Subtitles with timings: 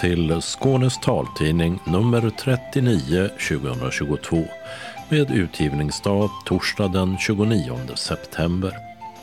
[0.00, 4.44] Till Skånes taltidning nummer 39 2022
[5.08, 8.72] med utgivningsdag torsdag den 29 september.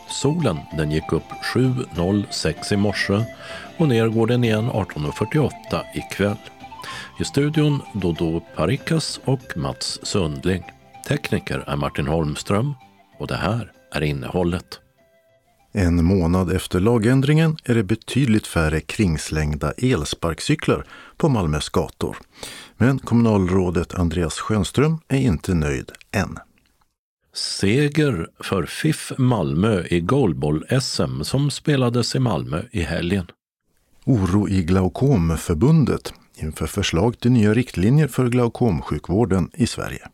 [0.09, 3.23] Solen den gick upp 7.06 i morse
[3.77, 5.51] och ner går den igen 18.48
[5.95, 6.37] ikväll.
[7.19, 10.63] I studion Dodo Parikas och Mats Sundling.
[11.07, 12.73] Tekniker är Martin Holmström
[13.19, 14.86] och det här är innehållet.
[15.71, 20.85] En månad efter lagändringen är det betydligt färre kringslängda elsparkcyklar
[21.17, 22.17] på Malmös gator.
[22.77, 26.37] Men kommunalrådet Andreas Schönström är inte nöjd än.
[27.33, 33.25] Seger för FIF Malmö i goalball-SM som spelades i Malmö i helgen.
[34.05, 40.07] Oro i Glaukomförbundet inför förslag till nya riktlinjer för glaukomsjukvården i Sverige.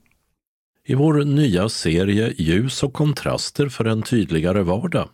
[0.85, 5.09] I vår nya serie Ljus och kontraster för en tydligare vardag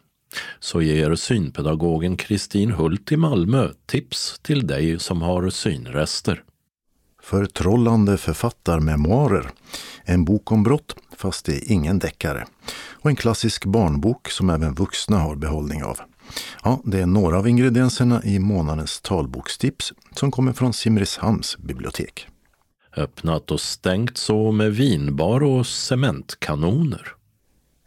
[0.59, 6.43] så ger synpedagogen Kristin Hult i Malmö tips till dig som har synrester.
[7.21, 9.49] Förtrollande författarmemoarer.
[10.03, 12.47] En bok om brott, fast det är ingen deckare.
[12.91, 15.99] Och en klassisk barnbok som även vuxna har behållning av.
[16.63, 22.27] Ja, det är några av ingredienserna i månadens talbokstips som kommer från Simrishamns bibliotek.
[22.97, 27.18] Öppnat och stängt så med vinbar och cementkanoner.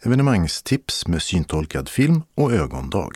[0.05, 3.11] Evenemangstips med syntolkad film och ögondag.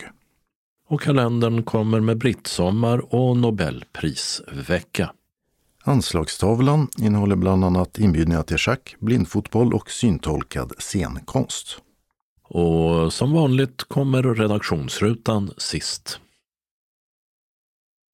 [0.89, 5.11] Och kalendern kommer med brittsommar och nobelprisvecka.
[5.83, 11.77] Anslagstavlan innehåller bland annat inbjudningar till schack, blindfotboll och syntolkad scenkonst.
[12.43, 16.19] Och som vanligt kommer redaktionsrutan sist.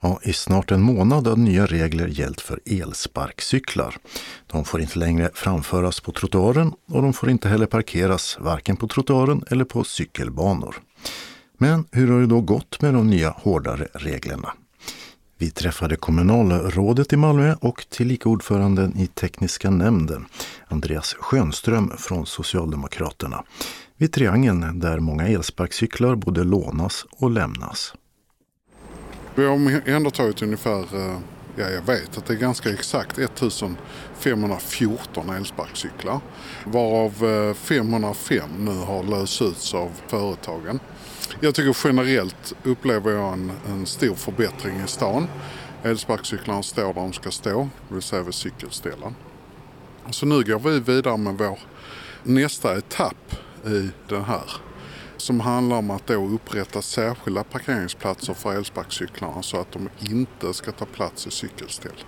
[0.06, 3.98] Ja, I snart en månad har nya regler gällt för elsparkcyklar.
[4.48, 8.88] De får inte längre framföras på trottoaren och de får inte heller parkeras varken på
[8.88, 10.76] trottoaren eller på cykelbanor.
[11.58, 14.54] Men hur har det då gått med de nya hårdare reglerna?
[15.38, 20.26] Vi träffade kommunalrådet i Malmö och tillika ordföranden i tekniska nämnden,
[20.68, 23.44] Andreas Schönström från Socialdemokraterna,
[23.98, 27.94] vid Triangeln där många elsparkcyklar både lånas och lämnas.
[29.36, 31.20] Vi har omhändertagit ungefär, eh,
[31.56, 36.20] ja jag vet att det är ganska exakt 1514 elsparkcyklar.
[36.66, 40.80] Varav eh, 505 nu har lösts ut av företagen.
[41.40, 45.28] Jag tycker generellt upplever jag en, en stor förbättring i stan.
[45.84, 49.16] Elsparkcyklarna står där de ska stå, det vill säga vid cykelställen.
[50.10, 51.60] Så nu går vi vidare med vår
[52.24, 54.44] nästa etapp i den här
[55.24, 60.72] som handlar om att då upprätta särskilda parkeringsplatser för elsparkcyklarna så att de inte ska
[60.72, 62.04] ta plats i cykelställ.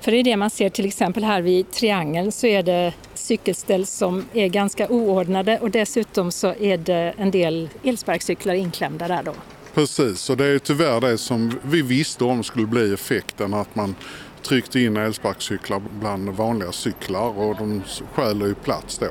[0.00, 3.86] För det är det man ser till exempel här vid Triangeln så är det cykelställ
[3.86, 9.34] som är ganska oordnade och dessutom så är det en del elsparkcyklar inklämda där då.
[9.74, 13.94] Precis, och det är tyvärr det som vi visste om skulle bli effekten att man
[14.42, 17.82] tryckte in elsparkcyklar bland vanliga cyklar och de
[18.14, 19.10] stjäl ju plats då.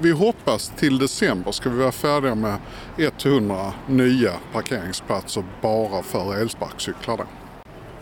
[0.00, 2.58] Vi hoppas till december ska vi vara färdiga med
[3.24, 7.16] 100 nya parkeringsplatser bara för elsparkcyklar.
[7.16, 7.24] Då.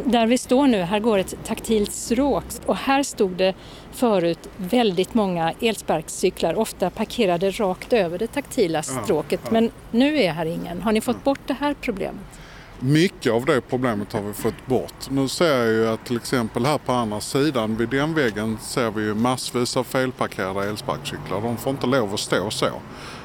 [0.05, 3.55] Där vi står nu, här går ett taktilt stråk och här stod det
[3.93, 9.41] förut väldigt många elsparkcyklar, ofta parkerade rakt över det taktila stråket.
[9.43, 9.53] Ja, ja.
[9.53, 10.83] Men nu är här ingen.
[10.83, 12.41] Har ni fått bort det här problemet?
[12.81, 15.11] Mycket av det problemet har vi fått bort.
[15.11, 18.91] Nu ser jag ju att till exempel här på andra sidan vid den väggen ser
[18.91, 21.41] vi ju massvis av felparkerade elsparkcyklar.
[21.41, 22.71] De får inte lov att stå så.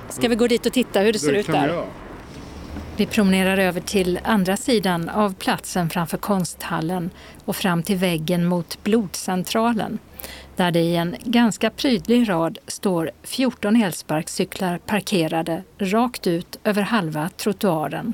[0.09, 1.67] Ska vi gå dit och titta hur det, det ser ut där?
[1.67, 1.81] Vi,
[2.97, 7.09] vi promenerar över till andra sidan av platsen framför konsthallen
[7.45, 9.99] och fram till väggen mot blodcentralen
[10.55, 17.29] där det i en ganska prydlig rad står 14 elsparkcyklar parkerade rakt ut över halva
[17.37, 18.13] trottoaren.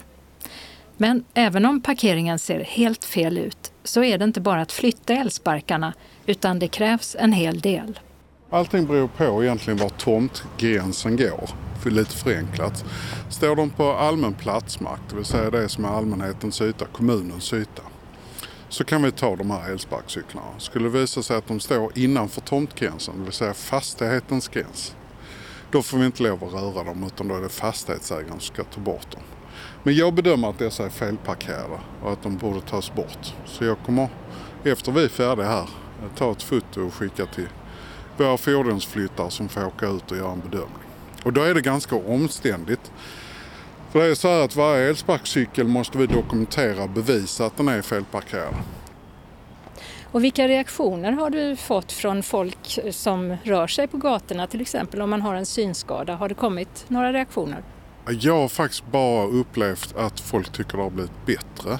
[0.97, 5.13] Men även om parkeringen ser helt fel ut så är det inte bara att flytta
[5.13, 5.93] elsparkarna
[6.25, 7.99] utan det krävs en hel del.
[8.49, 11.49] Allting beror på egentligen var tomtgränsen går,
[11.83, 12.85] för lite förenklat.
[13.29, 17.81] Står de på allmän platsmark, det vill säga det som är allmänhetens yta, kommunens yta,
[18.69, 20.47] så kan vi ta de här elsparkcyklarna.
[20.57, 24.95] Skulle det visa sig att de står innanför tomtgränsen, det vill säga fastighetens gräns,
[25.71, 28.63] då får vi inte lov att röra dem utan då är det fastighetsägaren som ska
[28.63, 29.21] ta bort dem.
[29.87, 33.33] Men jag bedömer att dessa är felparkerade och att de borde tas bort.
[33.45, 34.09] Så jag kommer,
[34.63, 35.69] efter vi är färdiga här,
[36.17, 37.47] ta ett foto och skicka till
[38.17, 40.87] våra fordonsflyttare som får åka ut och göra en bedömning.
[41.23, 42.91] Och då är det ganska omständigt.
[43.91, 47.67] För det är så här att varje elsparkcykel måste vi dokumentera och bevisa att den
[47.67, 48.55] är felparkerad.
[50.11, 55.01] Och vilka reaktioner har du fått från folk som rör sig på gatorna, till exempel
[55.01, 56.15] om man har en synskada?
[56.15, 57.63] Har det kommit några reaktioner?
[58.09, 61.79] Jag har faktiskt bara upplevt att folk tycker det har blivit bättre.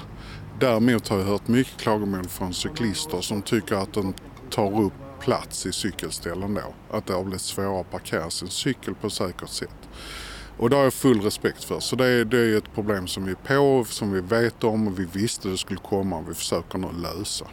[0.60, 4.14] Däremot har jag hört mycket klagomål från cyklister som tycker att den
[4.50, 6.96] tar upp plats i cykelställen då.
[6.96, 9.88] Att det har blivit svårare att parkera sin cykel på ett säkert sätt.
[10.58, 11.80] Och det har jag full respekt för.
[11.80, 14.88] Så det är, det är ett problem som vi är på, som vi vet om
[14.88, 17.46] och vi visste det skulle komma och vi försöker nu lösa.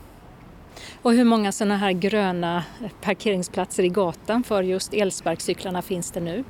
[1.01, 2.63] Och hur många sådana här gröna
[3.01, 6.43] parkeringsplatser i gatan för just elsparkcyklarna finns det nu?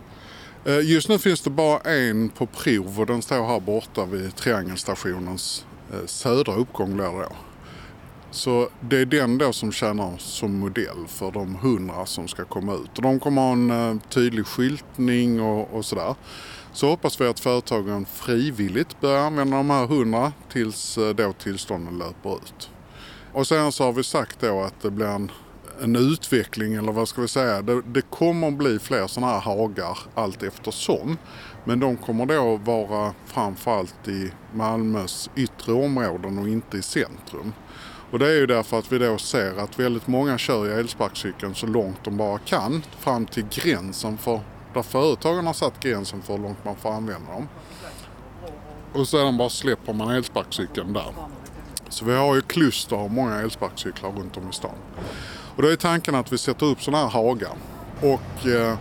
[0.68, 4.36] Eh, just nu finns det bara en på prov och den står här borta vid
[4.36, 7.36] Triangelstationens eh, södra uppgång där då.
[8.32, 12.74] Så det är den då som tjänar som modell för de hundra som ska komma
[12.74, 12.98] ut.
[12.98, 16.16] Och de kommer ha en eh, tydlig skyltning och, och sådär.
[16.74, 22.36] Så hoppas vi att företagen frivilligt börjar använda de här hundra tills då tillstånden löper
[22.36, 22.70] ut.
[23.34, 25.32] Och sen så har vi sagt då att det blir en,
[25.81, 27.62] en utveckling eller vad ska vi säga.
[27.62, 31.18] Det, det kommer bli fler sådana här hagar allt eftersom.
[31.63, 37.54] Men de kommer då vara framförallt i Malmös yttre områden och inte i centrum.
[38.12, 41.56] Och det är ju därför att vi då ser att väldigt många kör i elsparkcykeln
[41.56, 44.39] så långt de bara kan fram till gränsen för
[44.74, 47.48] där företagen har satt gränsen för hur långt man får använda dem.
[48.94, 51.13] Och sedan bara släpper man elsparkcykeln där.
[51.89, 54.75] Så vi har ju kluster av många elsparkcyklar runt om i stan.
[55.56, 57.52] Och då är tanken att vi sätter upp sådana här hagar.
[58.02, 58.78] Och eh,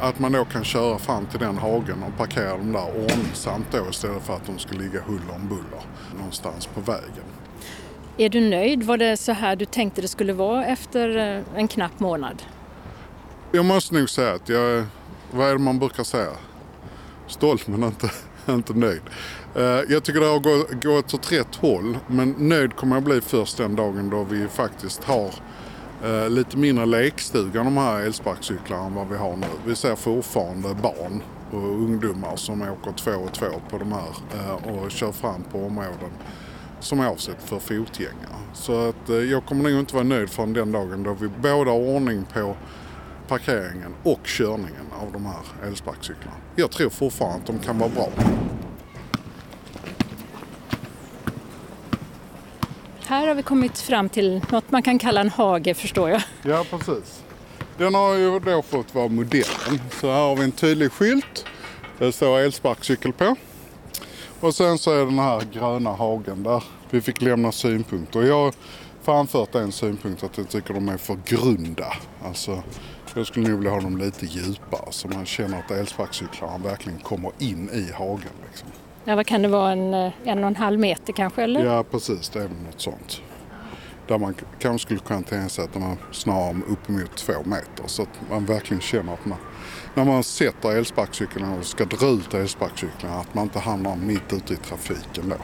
[0.00, 3.86] att man då kan köra fram till den hagen och parkera dem där ordningsamt då
[3.90, 5.82] istället för att de ska ligga huller om buller
[6.16, 7.24] någonstans på vägen.
[8.16, 8.82] Är du nöjd?
[8.82, 12.42] Var det så här du tänkte det skulle vara efter eh, en knapp månad?
[13.52, 14.84] Jag måste nog säga att jag,
[15.30, 16.30] vad är det man brukar säga?
[17.26, 18.10] Stolt men inte,
[18.52, 19.02] inte nöjd.
[19.54, 23.56] Eh, jag tycker det har gått åt rätt håll men nöjd kommer jag bli först
[23.56, 25.30] den dagen då vi faktiskt har
[26.04, 29.46] eh, lite mindre lekstuga de här elsparkcyklarna än vad vi har nu.
[29.66, 34.68] Vi ser fortfarande barn och ungdomar som åker två och två på de här eh,
[34.68, 36.10] och kör fram på områden
[36.80, 38.36] som är avsett för fotgängare.
[38.52, 41.70] Så att eh, jag kommer nog inte vara nöjd förrän den dagen då vi både
[41.70, 42.56] har ordning på
[43.28, 46.36] parkeringen och körningen av de här elsparkcyklarna.
[46.56, 48.08] Jag tror fortfarande att de kan vara bra.
[53.08, 56.22] Här har vi kommit fram till något man kan kalla en hage förstår jag.
[56.42, 57.22] Ja precis.
[57.78, 59.80] Den har ju då fått vara modellen.
[60.00, 61.44] Så här har vi en tydlig skylt.
[61.98, 63.36] Det står elsparkcykel på.
[64.40, 68.22] Och sen så är den här gröna hagen där vi fick lämna synpunkter.
[68.22, 68.54] Jag har
[69.02, 71.92] framfört en synpunkt att jag tycker de är för grunda.
[72.24, 72.62] Alltså,
[73.14, 77.32] jag skulle nog vilja ha dem lite djupare så man känner att elsparkcyklarna verkligen kommer
[77.38, 78.32] in i hagen.
[78.48, 78.68] Liksom.
[79.08, 81.42] Ja, vad kan det vara, en, eh, en och en halv meter kanske?
[81.42, 81.64] Eller?
[81.64, 82.28] Ja, precis.
[82.28, 83.22] Det är något sånt.
[84.08, 88.08] Där man kanske skulle kunna tänka sig att är snarare uppemot två meter så att
[88.30, 89.38] man verkligen känner att man,
[89.94, 94.54] när man sätter elsparkcykeln och ska dra ut elsparkcykeln, att man inte hamnar mitt ute
[94.54, 95.36] i trafiken då.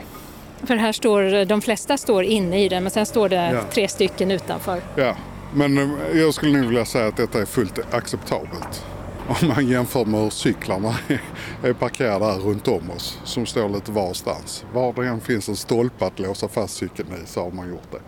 [0.67, 3.61] För här står, de flesta står inne i den men sen står det ja.
[3.71, 4.81] tre stycken utanför.
[4.97, 5.17] Ja,
[5.55, 8.85] men eh, jag skulle nog vilja säga att detta är fullt acceptabelt
[9.29, 10.95] om man jämför med hur cyklarna
[11.63, 14.65] är parkerade här runt om oss som står lite varstans.
[14.73, 17.93] Var det än finns en stolpe att låsa fast cykeln i så har man gjort
[17.93, 18.01] det.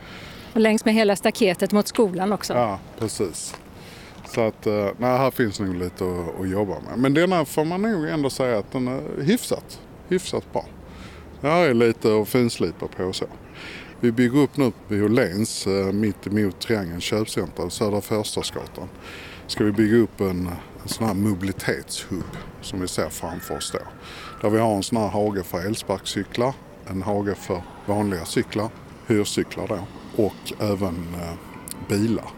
[0.55, 2.53] Och längs med hela staketet mot skolan också?
[2.53, 3.55] Ja, precis.
[4.27, 6.99] Så att, eh, nej, här finns nog lite att, att jobba med.
[6.99, 10.67] Men denna får man nog ändå säga att den är hyfsat, hyfsat bra.
[11.41, 13.27] Det här är lite att finslipa på så.
[14.01, 18.89] Vi bygger upp nu vid Åhléns eh, mitt emot Triangeln köpcenter, Södra Förstadsgatan.
[19.47, 20.49] Ska vi bygga upp en
[20.85, 23.79] en sån här mobilitetshub som vi ser framför oss då.
[24.43, 26.55] Där vi har en sån här hage för elsparkcyklar,
[26.87, 28.69] en hage för vanliga cyklar,
[29.07, 29.79] hyrcyklar då
[30.25, 31.33] och även eh,
[31.89, 32.29] bilar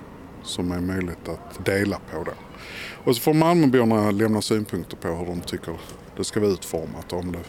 [0.42, 2.32] som är möjligt att dela på då.
[3.04, 5.76] Och så får Malmöborna lämna synpunkter på hur de tycker
[6.16, 7.42] det ska vara utformat och om det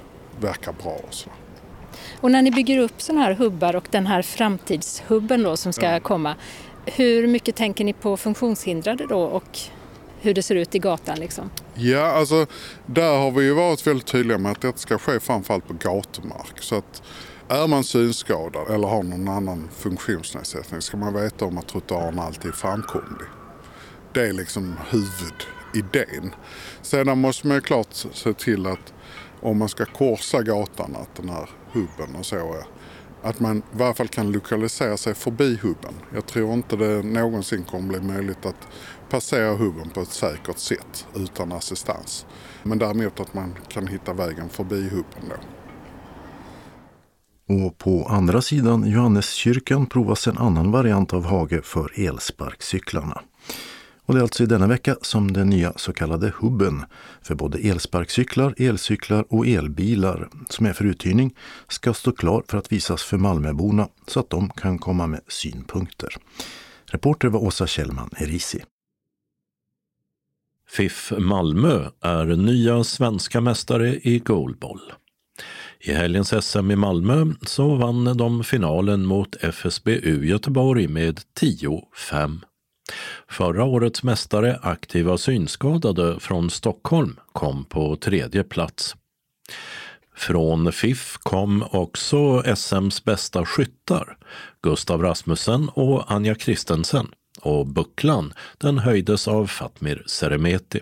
[0.47, 1.29] verkar bra och så.
[2.21, 5.91] Och när ni bygger upp sådana här hubbar och den här framtidshubben då som ska
[5.91, 5.99] ja.
[5.99, 6.35] komma,
[6.85, 9.59] hur mycket tänker ni på funktionshindrade då och
[10.21, 11.49] hur det ser ut i gatan liksom?
[11.73, 12.45] Ja, alltså
[12.85, 16.61] där har vi ju varit väldigt tydliga med att det ska ske framförallt på gatumark.
[16.61, 17.03] Så att
[17.47, 22.51] är man synskadad eller har någon annan funktionsnedsättning ska man veta om att trottoaren alltid
[22.51, 23.27] är framkomlig.
[24.13, 26.35] Det är liksom huvudidén.
[26.81, 28.93] Sedan måste man ju klart se till att
[29.41, 32.63] om man ska korsa gatan att den här hubben och så är
[33.21, 35.93] att man i varje fall kan lokalisera sig förbi hubben.
[36.13, 38.67] Jag tror inte det någonsin kommer bli möjligt att
[39.09, 42.25] passera hubben på ett säkert sätt utan assistans.
[42.63, 45.35] Men däremot att man kan hitta vägen förbi hubben då.
[47.49, 53.21] Och på andra sidan Johanneskyrkan provas en annan variant av hage för elsparkcyklarna.
[54.05, 56.85] Och det är alltså i denna vecka som den nya så kallade hubben
[57.21, 61.35] för både elsparkcyklar, elcyklar och elbilar som är för uthyrning
[61.67, 66.09] ska stå klar för att visas för Malmöborna så att de kan komma med synpunkter.
[66.85, 68.63] Reporter var Åsa Kjellman Erisi.
[70.69, 74.81] FIF Malmö är nya svenska mästare i goalball.
[75.79, 82.39] I helgens SM i Malmö så vann de finalen mot FSBU Göteborg med 10-5.
[83.29, 88.95] Förra årets mästare Aktiva synskadade från Stockholm kom på tredje plats.
[90.15, 94.17] Från FIF kom också SMs bästa skyttar,
[94.63, 97.07] Gustav Rasmussen och Anja Kristensen
[97.41, 100.81] och bucklan den höjdes av Fatmir Seremeti.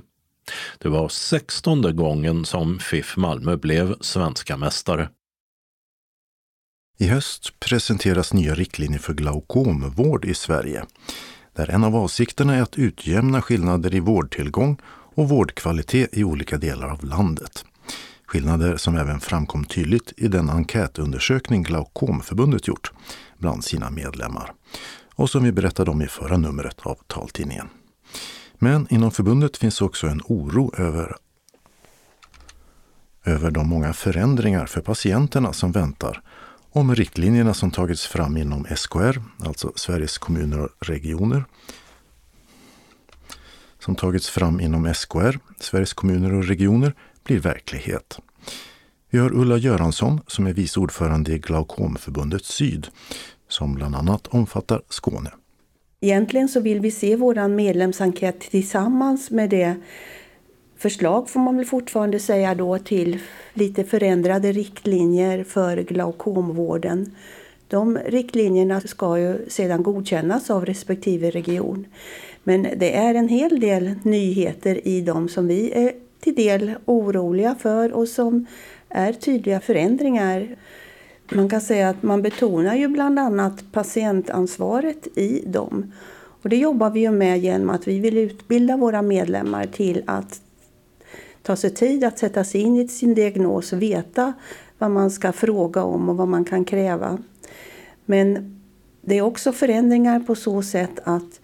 [0.77, 5.09] Det var sextonde gången som FIF Malmö blev svenska mästare.
[6.97, 10.85] I höst presenteras nya riktlinjer för glaukomvård i Sverige.
[11.53, 14.77] Där en av avsikterna är att utjämna skillnader i vårdtillgång
[15.15, 17.65] och vårdkvalitet i olika delar av landet.
[18.25, 22.91] Skillnader som även framkom tydligt i den enkätundersökning Glaukomförbundet gjort
[23.37, 24.53] bland sina medlemmar
[25.15, 27.69] och som vi berättade om i förra numret av taltidningen.
[28.55, 31.15] Men inom förbundet finns också en oro över,
[33.23, 36.21] över de många förändringar för patienterna som väntar
[36.71, 41.45] om riktlinjerna som tagits fram inom SKR, alltså Sveriges kommuner och regioner,
[43.79, 46.93] som tagits fram inom SKR, Sveriges kommuner och regioner,
[47.23, 48.19] blir verklighet.
[49.09, 52.87] Vi har Ulla Göransson som är vice ordförande i Glaukomförbundet Syd
[53.47, 55.31] som bland annat omfattar Skåne.
[56.01, 59.75] Egentligen så vill vi se vår medlemsenkät tillsammans med det
[60.77, 63.19] förslag får man väl fortfarande säga då till
[63.53, 67.15] lite förändrade riktlinjer för glaukomvården.
[67.67, 71.85] De riktlinjerna ska ju sedan godkännas av respektive region.
[72.43, 77.55] Men det är en hel del nyheter i dem som vi är till del oroliga
[77.59, 78.45] för och som
[78.89, 80.55] är tydliga förändringar.
[81.31, 85.91] Man kan säga att man betonar ju bland annat patientansvaret i dem.
[86.41, 90.41] Och det jobbar vi ju med genom att vi vill utbilda våra medlemmar till att
[91.41, 94.33] ta sig tid att sätta sig in i sin diagnos och veta
[94.77, 97.17] vad man ska fråga om och vad man kan kräva.
[98.05, 98.59] Men
[99.01, 101.39] det är också förändringar på så sätt att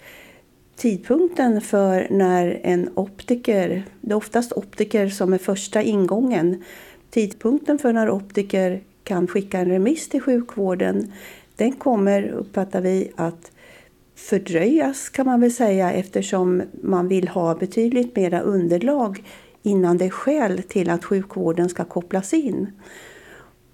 [0.76, 6.64] tidpunkten för när en optiker, det är oftast optiker som är första ingången,
[7.10, 11.12] tidpunkten för när optiker kan skicka en remiss till sjukvården,
[11.56, 13.52] den kommer, uppfattar vi, att
[14.16, 19.24] fördröjas kan man väl säga eftersom man vill ha betydligt mera underlag
[19.64, 22.72] innan det är skäl till att sjukvården ska kopplas in.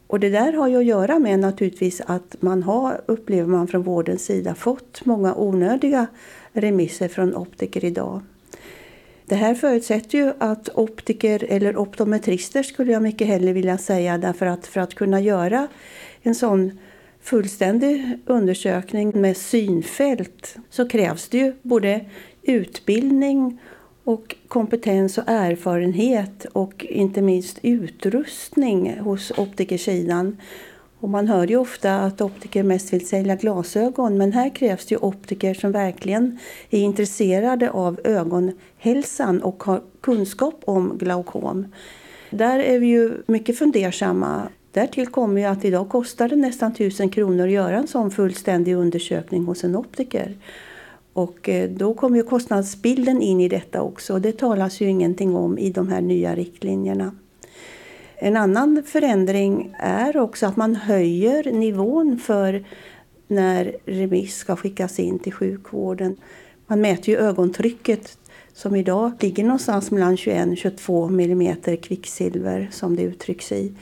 [0.08, 3.84] Och det där har ju att göra med naturligtvis att man har, upplever man från
[3.84, 6.08] vårdens sida, fått många onödiga
[6.52, 8.22] remisser från optiker idag.
[9.30, 14.46] Det här förutsätter ju att optiker eller optometrister skulle jag mycket hellre vilja säga därför
[14.46, 15.68] att för att kunna göra
[16.22, 16.80] en sån
[17.22, 22.06] fullständig undersökning med synfält så krävs det ju både
[22.42, 23.60] utbildning
[24.04, 30.38] och kompetens och erfarenhet och inte minst utrustning hos optikersidan.
[31.00, 34.96] Och man hör ju ofta att optiker mest vill sälja glasögon men här krävs det
[34.96, 36.40] ju optiker som verkligen
[36.70, 41.66] är intresserade av ögonhälsan och har kunskap om glaukom.
[42.30, 44.42] Där är vi ju mycket fundersamma.
[44.72, 48.76] Därtill kommer ju att idag kostar det nästan 1000 kronor att göra en sån fullständig
[48.76, 50.36] undersökning hos en optiker.
[51.14, 54.20] Och eh, då kommer ju kostnadsbilden in i detta också.
[54.20, 57.12] Det talas ju ingenting om i de här nya riktlinjerna.
[58.20, 62.66] En annan förändring är också att man höjer nivån för
[63.28, 66.18] när remiss ska skickas in till sjukvården.
[66.68, 68.18] Man mäter ju ögontrycket
[68.54, 73.74] som idag ligger någonstans mellan 21 och 22 millimeter kvicksilver som det uttrycks i.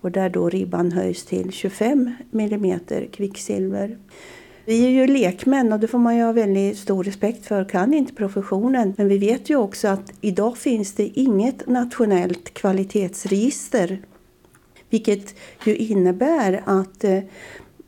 [0.00, 3.98] Och där då ribban höjs till 25 millimeter kvicksilver.
[4.70, 7.94] Vi är ju lekmän och det får man ju ha väldigt stor respekt för, kan
[7.94, 8.94] inte professionen.
[8.96, 14.00] Men vi vet ju också att idag finns det inget nationellt kvalitetsregister.
[14.90, 15.34] Vilket
[15.64, 17.18] ju innebär att eh,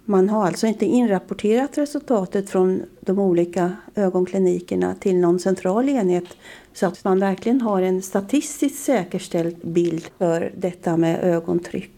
[0.05, 6.37] man har alltså inte inrapporterat resultatet från de olika ögonklinikerna till någon central enhet
[6.73, 11.93] så att man verkligen har en statistiskt säkerställd bild för detta med ögontryck.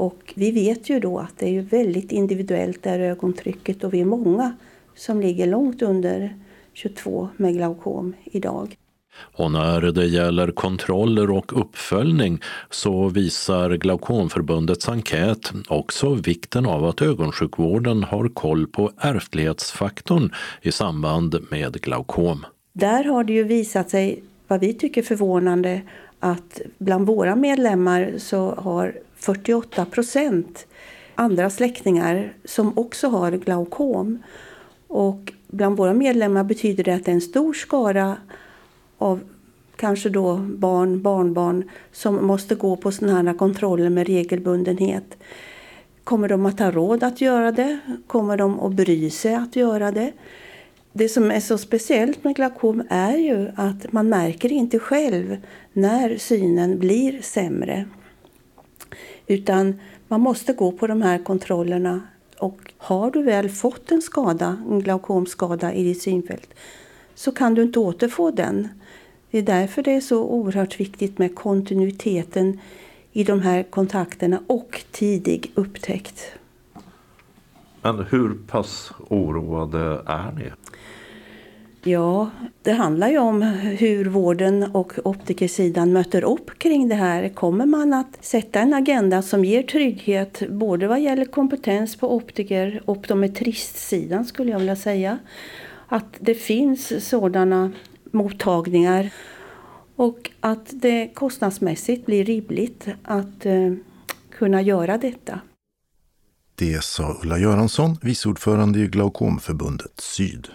[0.00, 4.00] Och vi vet ju då att det är väldigt individuellt det här ögontrycket och vi
[4.00, 4.56] är många
[4.94, 6.36] som ligger långt under
[6.72, 8.76] 22 med glaukom idag.
[9.18, 12.40] Och när det gäller kontroller och uppföljning
[12.70, 21.46] så visar Glaukomförbundets enkät också vikten av att ögonsjukvården har koll på ärftlighetsfaktorn i samband
[21.50, 22.46] med glaukom.
[22.72, 25.80] Där har det ju visat sig, vad vi tycker förvånande,
[26.20, 30.66] att bland våra medlemmar så har 48 procent
[31.20, 34.22] andra släktingar som också har glaukom.
[34.86, 38.16] Och bland våra medlemmar betyder det att det är en stor skara
[38.98, 39.20] av
[39.76, 45.16] kanske då barn, barnbarn som måste gå på sådana här kontroller med regelbundenhet.
[46.04, 47.78] Kommer de att ha råd att göra det?
[48.06, 50.12] Kommer de att bry sig att göra det?
[50.92, 55.36] Det som är så speciellt med glaukom är ju att man märker inte själv
[55.72, 57.86] när synen blir sämre.
[59.30, 62.00] Utan man måste gå på de här kontrollerna
[62.38, 66.54] och har du väl fått en skada, en glaukomskada i ditt synfält
[67.14, 68.68] så kan du inte återfå den.
[69.30, 72.60] Det är därför det är så oerhört viktigt med kontinuiteten
[73.12, 76.32] i de här kontakterna och tidig upptäckt.
[77.82, 80.50] Men hur pass oroade är ni?
[81.82, 82.30] Ja,
[82.62, 87.28] det handlar ju om hur vården och optikersidan möter upp kring det här.
[87.28, 92.82] Kommer man att sätta en agenda som ger trygghet både vad gäller kompetens på optiker
[92.84, 95.18] och optometristsidan skulle jag vilja säga.
[95.88, 97.72] Att det finns sådana
[98.10, 99.10] mottagningar
[99.96, 103.72] och att det kostnadsmässigt blir rimligt att eh,
[104.30, 105.40] kunna göra detta.
[106.54, 110.48] Det sa Ulla Göransson, vice ordförande i Glaukomförbundet Syd.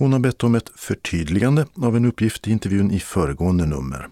[0.00, 4.08] Hon har bett om ett förtydligande av en uppgift i intervjun i föregående nummer.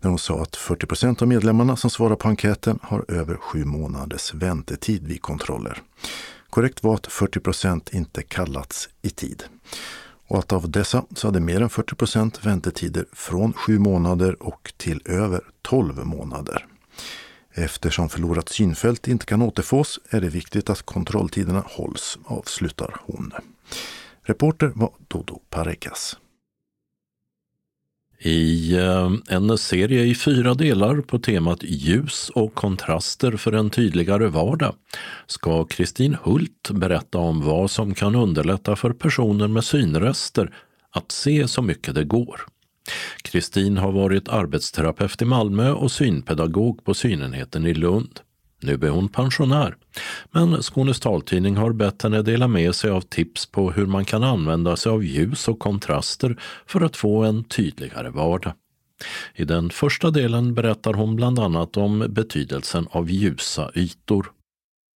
[0.00, 3.64] När hon sa att 40 procent av medlemmarna som svarar på enkäten har över sju
[3.64, 5.82] månaders väntetid vid kontroller.
[6.50, 9.44] Korrekt var att 40 procent inte kallats i tid.
[10.28, 14.72] Och att av dessa så hade mer än 40 procent väntetider från sju månader och
[14.76, 16.66] till över 12 månader.
[17.54, 23.32] Eftersom förlorat synfält inte kan återfås är det viktigt att kontrolltiderna hålls, avslutar hon.
[24.28, 26.16] Reporter var Dodo Parekas.
[28.18, 34.26] I eh, en serie i fyra delar på temat ljus och kontraster för en tydligare
[34.26, 34.74] vardag
[35.26, 40.54] ska Kristin Hult berätta om vad som kan underlätta för personer med synrester
[40.90, 42.40] att se så mycket det går.
[43.22, 48.20] Kristin har varit arbetsterapeut i Malmö och synpedagog på synenheten i Lund.
[48.66, 49.76] Nu är hon pensionär,
[50.30, 54.24] men Skånes taltidning har bett henne dela med sig av tips på hur man kan
[54.24, 58.52] använda sig av ljus och kontraster för att få en tydligare vardag.
[59.34, 64.32] I den första delen berättar hon bland annat om betydelsen av ljusa ytor.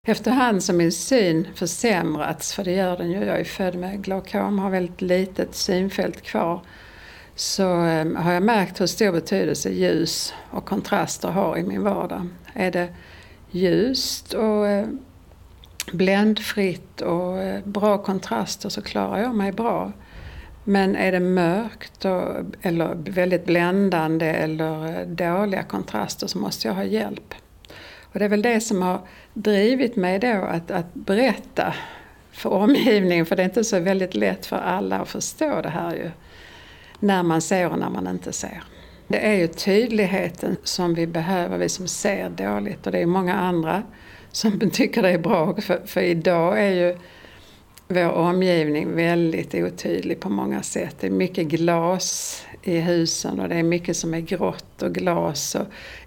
[0.07, 4.59] Efterhand som min syn försämrats, för det gör den ju, jag är född med glaukom,
[4.59, 6.63] har väldigt litet synfält kvar,
[7.35, 12.29] så eh, har jag märkt hur stor betydelse ljus och kontraster har i min vardag.
[12.55, 12.89] Är det
[13.51, 14.87] ljust och eh,
[15.93, 19.93] bländfritt och eh, bra kontraster så klarar jag mig bra.
[20.65, 26.75] Men är det mörkt och, eller väldigt bländande eller eh, dåliga kontraster så måste jag
[26.75, 27.35] ha hjälp.
[28.03, 29.01] Och det är väl det som har
[29.35, 31.75] drivit mig då att, att berätta
[32.33, 35.95] för omgivningen, för det är inte så väldigt lätt för alla att förstå det här
[35.95, 36.11] ju.
[37.01, 38.63] När man ser och när man inte ser.
[39.09, 42.87] Det är ju tydligheten som vi behöver, vi som ser dåligt.
[42.87, 43.83] Och det är många andra
[44.33, 45.57] som tycker det är bra.
[45.61, 46.97] För, för idag är ju
[47.89, 50.97] vår omgivning väldigt otydlig på många sätt.
[51.01, 55.55] Det är mycket glas i husen och det är mycket som är grått och glas
[55.55, 55.67] och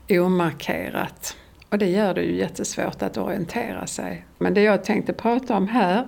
[0.09, 1.35] omarkerat.
[1.69, 4.25] Och det gör det ju jättesvårt att orientera sig.
[4.37, 6.07] Men det jag tänkte prata om här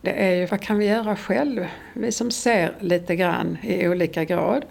[0.00, 1.66] det är ju vad kan vi göra själv?
[1.94, 4.64] Vi som ser lite grann i olika grad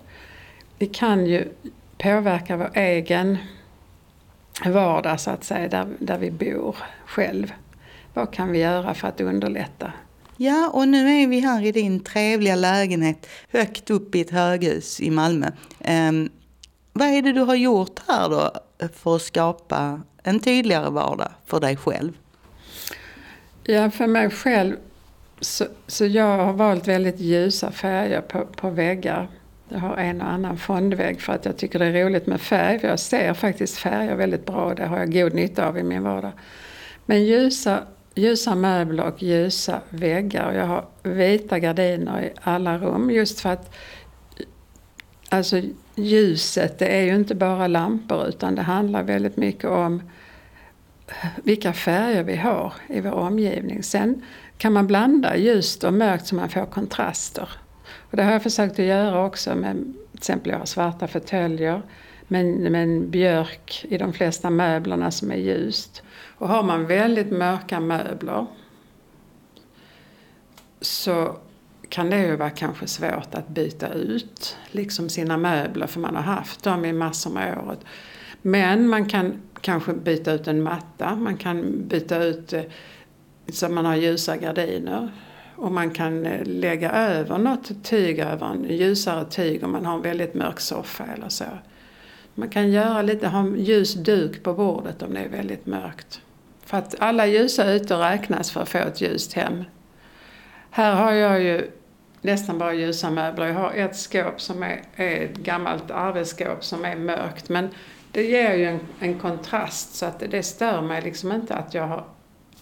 [0.77, 1.49] vi kan ju
[1.97, 3.37] påverka vår egen
[4.65, 7.53] vardag så att säga, där, där vi bor själv.
[8.13, 9.93] Vad kan vi göra för att underlätta?
[10.37, 15.01] Ja, och nu är vi här i din trevliga lägenhet högt upp i ett höghus
[15.01, 15.51] i Malmö.
[15.79, 16.29] Um,
[16.93, 18.51] vad är det du har gjort här då
[18.93, 22.17] för att skapa en tydligare vardag för dig själv?
[23.63, 24.75] Ja, för mig själv
[25.39, 29.27] så, så jag har valt väldigt ljusa färger på, på väggar.
[29.69, 32.79] Jag har en och annan fondvägg för att jag tycker det är roligt med färg.
[32.79, 35.83] För jag ser faktiskt färger väldigt bra och det har jag god nytta av i
[35.83, 36.31] min vardag.
[37.05, 37.83] Men ljusa,
[38.15, 40.53] ljusa möbler och ljusa väggar.
[40.53, 43.75] Jag har vita gardiner i alla rum just för att
[45.29, 45.61] alltså
[45.95, 50.01] ljuset det är ju inte bara lampor utan det handlar väldigt mycket om
[51.43, 53.83] vilka färger vi har i vår omgivning.
[53.83, 54.21] Sen
[54.57, 57.49] kan man blanda ljust och mörkt så man får kontraster.
[58.15, 61.81] Och det har jag försökt att göra också med till exempel jag har svarta fåtöljer
[62.27, 66.03] men, men björk i de flesta möblerna som är ljust.
[66.37, 68.45] Och har man väldigt mörka möbler
[70.81, 71.37] så
[71.89, 76.23] kan det ju vara kanske svårt att byta ut liksom sina möbler för man har
[76.23, 77.79] haft dem i massor med året.
[78.41, 82.63] Men man kan kanske byta ut en matta, man kan byta ut så
[83.53, 85.11] så man har ljusa gardiner.
[85.55, 89.95] Och man kan eh, lägga över något tyg över en ljusare tyg om man har
[89.95, 91.45] en väldigt mörk soffa eller så.
[92.33, 96.21] Man kan göra lite, ha en ljus duk på bordet om det är väldigt mörkt.
[96.65, 99.63] För att alla ljusa ytor räknas för att få ett ljust hem.
[100.69, 101.71] Här har jag ju
[102.21, 103.47] nästan bara ljusa möbler.
[103.47, 107.49] Jag har ett skåp som är, är ett gammalt arbetsskåp som är mörkt.
[107.49, 107.69] Men
[108.11, 111.87] det ger ju en, en kontrast så att det stör mig liksom inte att jag
[111.87, 112.03] har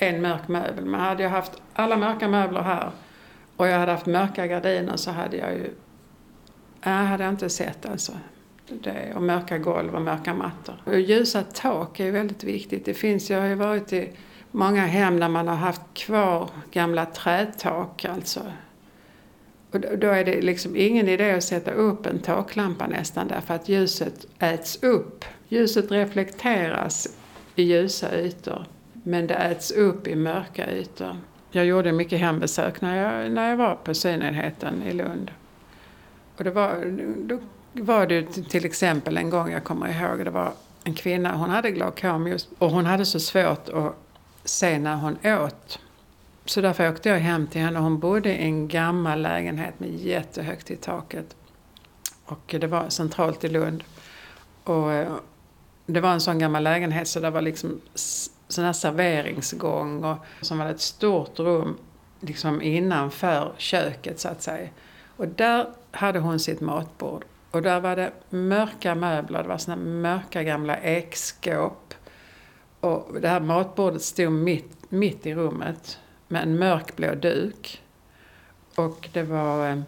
[0.09, 0.85] en mörk möbel.
[0.85, 2.91] Men hade jag haft alla mörka möbler här
[3.57, 5.73] och jag hade haft mörka gardiner så hade jag ju...
[6.85, 8.11] Nej, hade jag inte sett alltså.
[8.67, 10.75] Det, och mörka golv och mörka mattor.
[10.85, 12.85] Och ljusa tak är väldigt viktigt.
[12.85, 14.11] Det finns, jag har ju varit i
[14.51, 18.41] många hem där man har haft kvar gamla trätak alltså.
[19.71, 23.69] Och då är det liksom ingen idé att sätta upp en taklampa nästan därför att
[23.69, 25.25] ljuset äts upp.
[25.47, 27.17] Ljuset reflekteras
[27.55, 28.65] i ljusa ytor.
[29.03, 31.17] Men det äts upp i mörka ytor.
[31.51, 35.31] Jag gjorde mycket hembesök när jag, när jag var på synenheten i Lund.
[36.37, 37.39] Och det var, då
[37.73, 41.71] var det till exempel en gång jag kommer ihåg, det var en kvinna, hon hade
[41.71, 43.95] glaukom just, och hon hade så svårt att
[44.43, 45.79] se när hon åt.
[46.45, 47.79] Så därför åkte jag hem till henne.
[47.79, 51.35] Hon bodde i en gammal lägenhet med jättehögt i taket.
[52.25, 53.83] Och det var centralt i Lund.
[54.63, 55.13] Och eh,
[55.85, 57.81] det var en sån gammal lägenhet så det var liksom
[58.53, 61.77] sån här serveringsgång och som var ett stort rum
[62.19, 64.69] liksom innanför köket så att säga.
[65.17, 67.25] Och där hade hon sitt matbord.
[67.51, 71.93] Och där var det mörka möbler, det var såna mörka gamla ekskåp.
[72.79, 77.81] Och det här matbordet stod mitt, mitt i rummet med en mörkblå duk.
[78.75, 79.81] Och det var eh,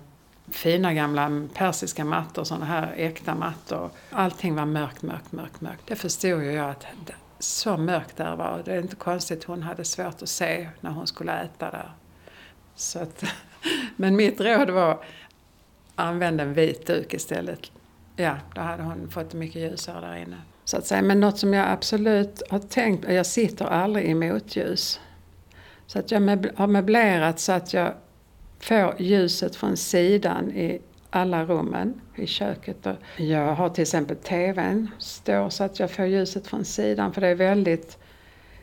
[0.51, 3.89] fina gamla persiska mattor, sådana här äkta mattor.
[4.11, 5.81] Allting var mörkt, mörkt, mörkt, mörkt.
[5.87, 6.85] Det förstod ju jag att
[7.45, 8.61] så mörkt där var.
[8.65, 11.91] Det är inte konstigt hon hade svårt att se när hon skulle äta där.
[12.75, 13.23] Så att,
[13.95, 15.03] men mitt råd var
[15.95, 17.71] använd en vit duk istället.
[18.15, 20.41] Ja, då hade hon fått det mycket ljusare där inne.
[20.65, 21.01] Så att säga.
[21.01, 24.99] Men något som jag absolut har tänkt, jag sitter aldrig i motljus.
[25.87, 26.19] Så att jag
[26.55, 27.93] har möblerat så att jag
[28.59, 30.81] får ljuset från sidan i
[31.15, 32.87] alla rummen i köket.
[33.17, 37.27] Jag har till exempel TVn står så att jag får ljuset från sidan för det
[37.27, 37.97] är väldigt,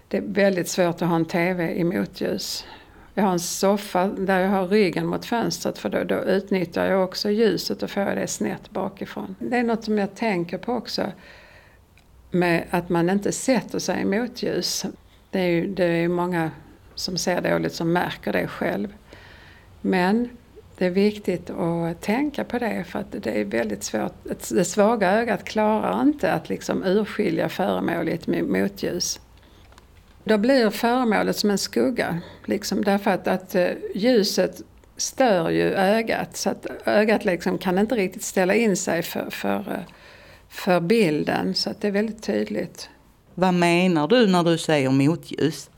[0.09, 2.67] det är väldigt svårt att ha en TV i motljus.
[3.15, 7.05] Jag har en soffa där jag har ryggen mot fönstret för då, då utnyttjar jag
[7.05, 9.37] också ljuset och får det snett bakifrån.
[9.39, 11.13] Det är något som jag tänker på också
[12.31, 14.87] med att man inte sätter sig i motljus.
[15.31, 16.51] Det är ju det är många
[16.95, 18.95] som ser dåligt som märker det själv.
[19.81, 20.29] Men
[20.83, 24.13] det är viktigt att tänka på det för att det är väldigt svårt.
[24.51, 29.21] Det svaga ögat klarar inte att liksom urskilja föremål i ett motljus.
[30.25, 32.21] Då blir föremålet som en skugga.
[32.45, 34.63] Liksom, därför att, att eh, ljuset
[34.97, 36.37] stör ju ögat.
[36.37, 39.95] Så att ögat liksom kan inte riktigt ställa in sig för, för, eh,
[40.49, 41.55] för bilden.
[41.55, 42.89] Så att det är väldigt tydligt.
[43.35, 45.71] Vad menar du när du säger motljus?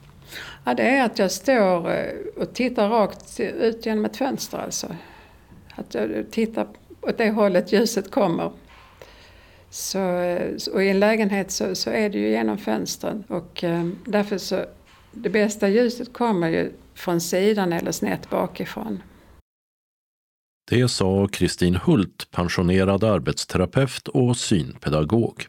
[0.64, 4.96] Ja, det är att jag står eh, och tittar rakt ut genom ett fönster alltså.
[5.74, 6.66] Att jag tittar
[7.00, 8.52] åt det hållet ljuset kommer.
[9.70, 13.88] Så, eh, och i en lägenhet så, så är det ju genom fönstren och eh,
[14.06, 14.64] därför så
[15.12, 19.02] det bästa ljuset kommer ju från sidan eller snett bakifrån.
[20.70, 25.46] Det sa Kristin Hult, pensionerad arbetsterapeut och synpedagog.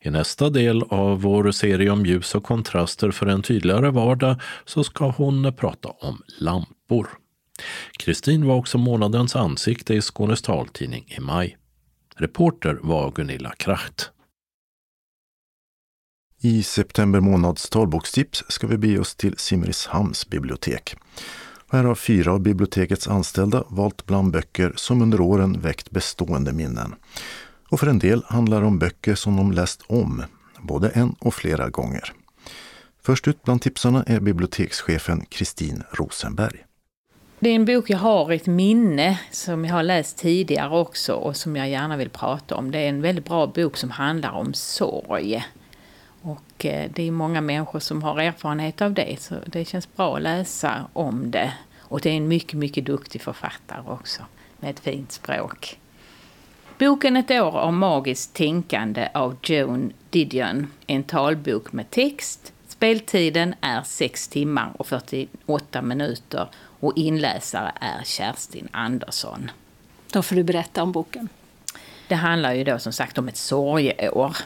[0.00, 4.84] I nästa del av vår serie om ljus och kontraster för en tydligare vardag så
[4.84, 7.08] ska hon prata om lampor.
[7.98, 11.56] Kristin var också månadens ansikte i Skånes taltidning i maj.
[12.16, 14.10] Reporter var Gunilla Kracht.
[16.40, 20.94] I september månads talbokstips ska vi bege oss till Simrishamns bibliotek.
[21.70, 26.94] Här har fyra av bibliotekets anställda valt bland böcker som under åren väckt bestående minnen.
[27.68, 30.24] Och för en del handlar det om böcker som de läst om,
[30.60, 32.12] både en och flera gånger.
[33.02, 36.64] Först ut bland tipsarna är bibliotekschefen Kristin Rosenberg.
[37.38, 41.36] Det är en bok jag har ett minne som jag har läst tidigare också och
[41.36, 42.70] som jag gärna vill prata om.
[42.70, 45.44] Det är en väldigt bra bok som handlar om sorg.
[46.22, 50.16] Och eh, det är många människor som har erfarenhet av det så det känns bra
[50.16, 51.52] att läsa om det.
[51.78, 54.22] Och det är en mycket, mycket duktig författare också
[54.60, 55.78] med ett fint språk.
[56.78, 62.52] Boken Ett år av magiskt tänkande av Joan Didion är en talbok med text.
[62.68, 66.48] Speltiden är 6 timmar och 48 minuter
[66.80, 69.50] och inläsare är Kerstin Andersson.
[70.12, 71.28] Då får du berätta om boken.
[72.08, 74.36] Det handlar ju då som sagt om ett sorgeår.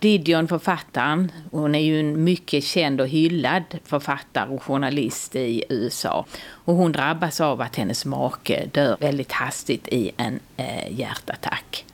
[0.00, 6.26] Didion, författaren, hon är ju en mycket känd och hyllad författare och journalist i USA.
[6.48, 11.84] Och hon drabbas av att hennes make dör väldigt hastigt i en eh, hjärtattack.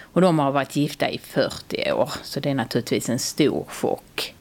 [0.00, 4.34] Och de har varit gifta i 40 år, så det är naturligtvis en stor chock.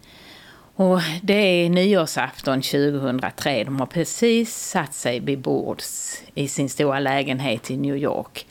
[0.75, 3.63] Och det är nyårsafton 2003.
[3.63, 8.47] De har precis satt sig vid bords i sin stora lägenhet i New York.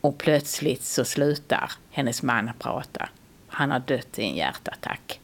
[0.00, 3.08] Och plötsligt så slutar hennes man prata.
[3.50, 5.20] Han har dött i en hjärtattack.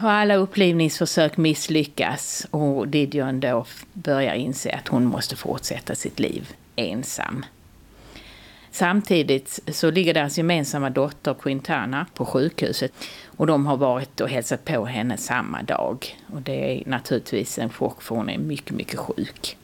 [0.00, 6.52] Och alla upplivningsförsök misslyckas och Didion då börjar inse att hon måste fortsätta sitt liv
[6.76, 7.44] ensam.
[8.70, 12.92] Samtidigt så ligger deras gemensamma dotter Quintana på sjukhuset
[13.24, 16.16] och de har varit och hälsat på henne samma dag.
[16.32, 19.56] Och det är naturligtvis en chock för hon är mycket, mycket sjuk.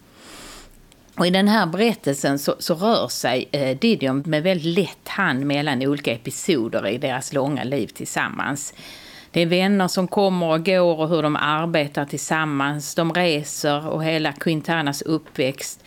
[1.16, 5.46] Och I den här berättelsen så, så rör sig eh, Didion med väldigt lätt hand
[5.46, 8.74] mellan olika episoder i deras långa liv tillsammans.
[9.30, 12.94] Det är vänner som kommer och går och hur de arbetar tillsammans.
[12.94, 15.84] De reser och hela Quintanas uppväxt.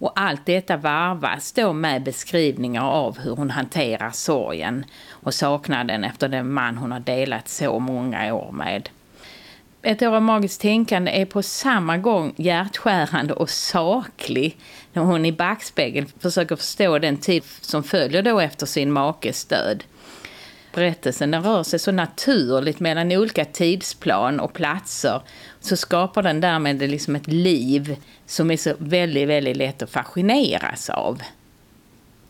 [0.00, 6.28] Och allt detta varvas då med beskrivningar av hur hon hanterar sorgen och saknaden efter
[6.28, 8.88] den man hon har delat så många år med.
[9.82, 14.56] Ett år av magiskt tänkande är på samma gång hjärtskärande och saklig
[14.92, 19.84] när hon i backspegeln försöker förstå den tid som följer då efter sin makes död.
[20.74, 25.22] Berättelsen den rör sig så naturligt mellan olika tidsplan och platser
[25.60, 30.90] så skapar den därmed liksom ett liv som är så väldigt, väldigt lätt att fascineras
[30.90, 31.22] av.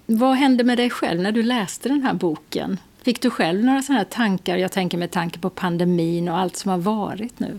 [0.06, 2.78] Vad hände med dig själv när du läste den här boken?
[3.02, 4.56] Fick du själv några sådana här tankar?
[4.56, 7.58] Jag tänker med tanke på pandemin och allt som har varit nu.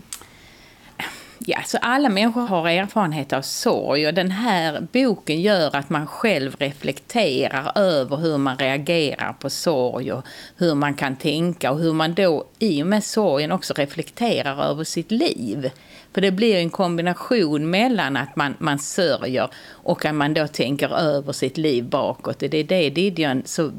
[1.46, 6.06] Ja, så alla människor har erfarenhet av sorg och den här boken gör att man
[6.06, 10.24] själv reflekterar över hur man reagerar på sorg och
[10.56, 14.84] hur man kan tänka och hur man då i och med sorgen också reflekterar över
[14.84, 15.70] sitt liv.
[16.14, 20.88] För det blir en kombination mellan att man, man sörjer och att man då tänker
[20.98, 22.42] över sitt liv bakåt.
[22.42, 23.72] Och det är det Didion så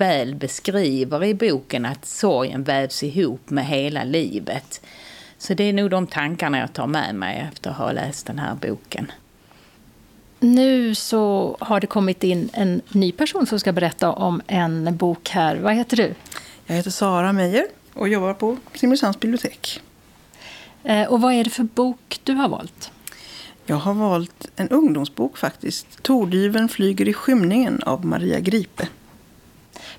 [0.00, 4.80] väl beskriver i boken att sorgen vävs ihop med hela livet.
[5.38, 8.38] Så det är nog de tankarna jag tar med mig efter att ha läst den
[8.38, 9.12] här boken.
[10.40, 15.28] Nu så har det kommit in en ny person som ska berätta om en bok
[15.28, 15.56] här.
[15.56, 16.14] Vad heter du?
[16.66, 19.80] Jag heter Sara Meijer och jobbar på Simrishamns bibliotek.
[20.84, 22.90] Eh, och vad är det för bok du har valt?
[23.66, 26.02] Jag har valt en ungdomsbok faktiskt.
[26.02, 28.88] Tordyveln flyger i skymningen av Maria Gripe.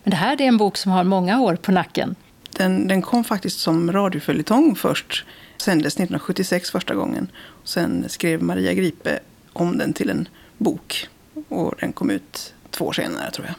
[0.04, 2.16] Men det här är en bok som har många år på nacken.
[2.58, 5.26] Den, den kom faktiskt som radioföljetong först.
[5.58, 7.28] Sändes 1976 första gången.
[7.64, 9.20] Sen skrev Maria Gripe
[9.54, 11.08] om den till en bok.
[11.50, 13.56] Och den kom ut två år senare tror jag.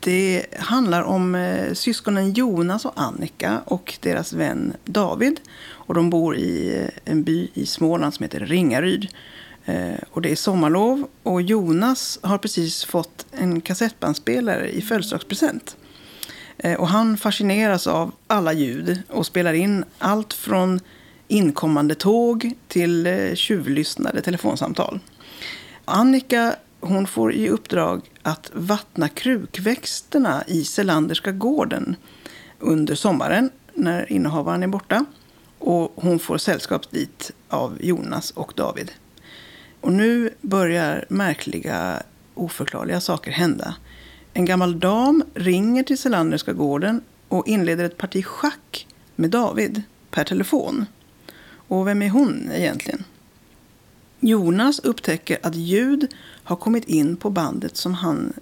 [0.00, 5.40] Det handlar om eh, syskonen Jonas och Annika och deras vän David.
[5.70, 9.08] Och de bor i eh, en by i Småland som heter Ringaryd.
[9.68, 15.76] Eh, och det är sommarlov och Jonas har precis fått en kassettbandspelare i födelsedagspresent.
[16.58, 20.80] Eh, och han fascineras av alla ljud och spelar in allt från
[21.28, 25.00] inkommande tåg till eh, tjuvlyssnade telefonsamtal.
[25.84, 31.96] Annika hon får i uppdrag att vattna krukväxterna i Selanderska gården
[32.58, 35.04] under sommaren när innehavaren är borta.
[35.58, 38.92] Och hon får sällskap dit av Jonas och David.
[39.80, 42.02] Och nu börjar märkliga,
[42.34, 43.74] oförklarliga saker hända.
[44.34, 48.86] En gammal dam ringer till Selanderska gården och inleder ett parti schack
[49.16, 50.86] med David per telefon.
[51.50, 53.04] Och vem är hon egentligen?
[54.20, 58.32] Jonas upptäcker att ljud har kommit in på bandet som han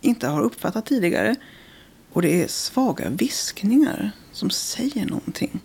[0.00, 1.34] inte har uppfattat tidigare.
[2.12, 5.60] Och det är svaga viskningar som säger någonting.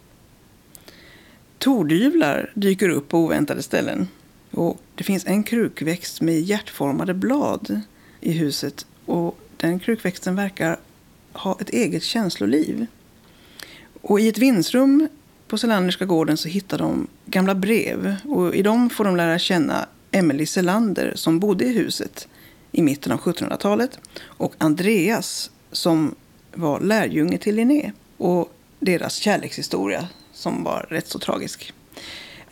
[1.57, 4.07] Tordyvlar dyker upp på oväntade ställen.
[4.53, 7.81] Och det finns en krukväxt med hjärtformade blad
[8.21, 8.85] i huset.
[9.05, 10.79] Och den krukväxten verkar
[11.33, 12.85] ha ett eget känsloliv.
[14.01, 15.07] Och i ett vindsrum
[15.47, 18.15] på Selanderska gården så hittar de gamla brev.
[18.23, 22.27] Och i dem får de lära känna Emily Selander som bodde i huset
[22.71, 23.99] i mitten av 1700-talet.
[24.21, 26.15] Och Andreas som
[26.53, 27.91] var lärjunge till Linné.
[28.17, 31.73] Och deras kärlekshistoria som var rätt så tragisk.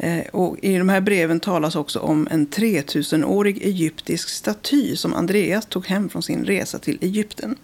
[0.03, 5.65] Eh, och I de här breven talas också om en 3000-årig egyptisk staty som Andreas
[5.65, 7.55] tog hem från sin resa till Egypten.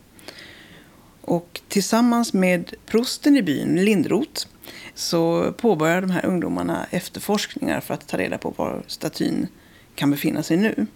[1.21, 4.47] Och tillsammans med prosten i byn, Lindroth,
[4.95, 9.47] så påbörjar de här ungdomarna efterforskningar för att ta reda på var statyn
[9.95, 10.87] kan befinna sig nu.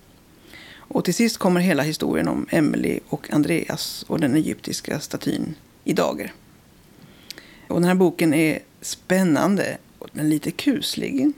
[0.74, 5.94] Och till sist kommer hela historien om Emily och Andreas och den egyptiska statyn i
[5.94, 6.34] dager.
[7.68, 11.32] Och den här boken är spännande men den är lite kuslig.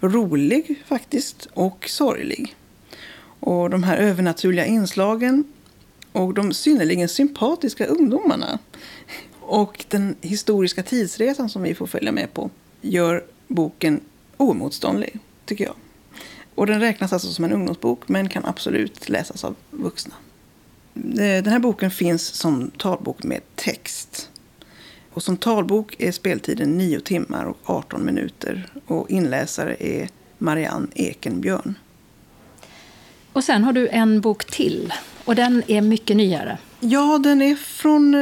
[0.00, 2.56] Rolig faktiskt och sorglig.
[3.40, 5.44] Och de här övernaturliga inslagen
[6.12, 8.58] och de synnerligen sympatiska ungdomarna
[9.40, 14.00] och den historiska tidsresan som vi får följa med på gör boken
[14.36, 15.74] oemotståndlig, tycker jag.
[16.54, 20.14] Och den räknas alltså som en ungdomsbok men kan absolut läsas av vuxna.
[20.94, 24.30] Eh, den här boken finns som talbok med text.
[25.18, 28.66] Och som talbok är speltiden 9 timmar och 18 minuter.
[28.86, 31.74] Och inläsare är Marianne Ekenbjörn.
[33.32, 34.92] Och sen har du en bok till.
[35.24, 36.58] Och den är mycket nyare.
[36.80, 38.12] Ja, den är från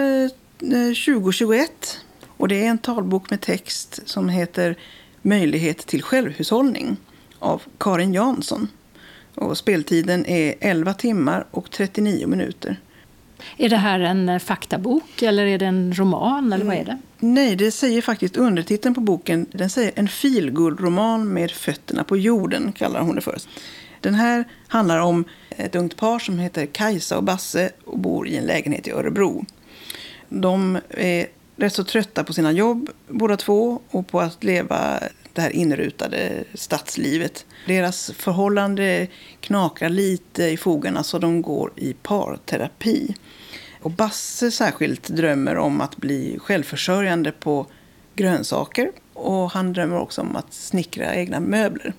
[0.58, 1.60] 2021.
[1.60, 4.76] Eh, och det är en talbok med text som heter
[5.22, 6.96] Möjlighet till självhushållning
[7.38, 8.68] av Karin Jansson.
[9.34, 12.80] Och speltiden är 11 timmar och 39 minuter.
[13.56, 16.52] Är det här en eh, faktabok eller är det en roman?
[16.52, 16.90] eller vad är det?
[16.90, 17.34] Mm.
[17.34, 19.46] Nej, det säger faktiskt undertiteln på boken.
[19.52, 23.38] Den säger en filguldroman med fötterna på jorden, kallar hon det för.
[24.00, 28.36] Den här handlar om ett ungt par som heter Kajsa och Basse och bor i
[28.36, 29.44] en lägenhet i Örebro.
[30.28, 35.00] De är rätt så trötta på sina jobb båda två och på att leva
[35.32, 37.46] det här inrutade stadslivet.
[37.66, 39.06] Deras förhållande
[39.40, 43.14] knakar lite i fogarna så de går i parterapi.
[43.86, 47.66] Och Basse särskilt drömmer om att bli självförsörjande på
[48.14, 51.94] grönsaker och han drömmer också om att snickra egna möbler.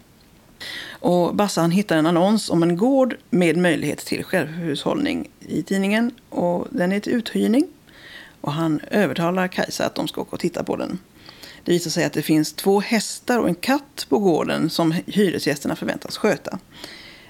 [0.89, 6.11] Och Basse han hittar en annons om en gård med möjlighet till självhushållning i tidningen.
[6.29, 7.67] Och den är till uthyrning.
[8.41, 10.99] Och han övertalar Kajsa att de ska åka och titta på den.
[11.63, 15.75] Det visar sig att det finns två hästar och en katt på gården som hyresgästerna
[15.75, 16.59] förväntas sköta.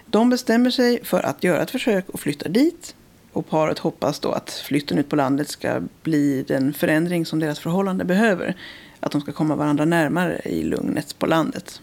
[0.05, 2.95] De bestämmer sig för att göra ett försök och flytta dit.
[3.37, 7.59] Och paret hoppas då att flytten ut på landet ska bli den förändring som deras
[7.59, 8.57] förhållande behöver.
[8.99, 11.81] Att de ska komma varandra närmare i lugnet på landet.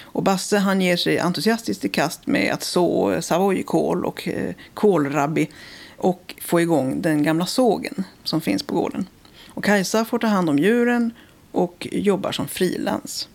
[0.00, 5.50] Och Basse han ger sig entusiastiskt i kast med att så savojkål och eh, kålrabbi
[5.96, 9.06] och få igång den gamla sågen som finns på gården.
[9.48, 11.12] Och Kajsa får ta hand om djuren
[11.52, 13.28] och jobbar som frilans.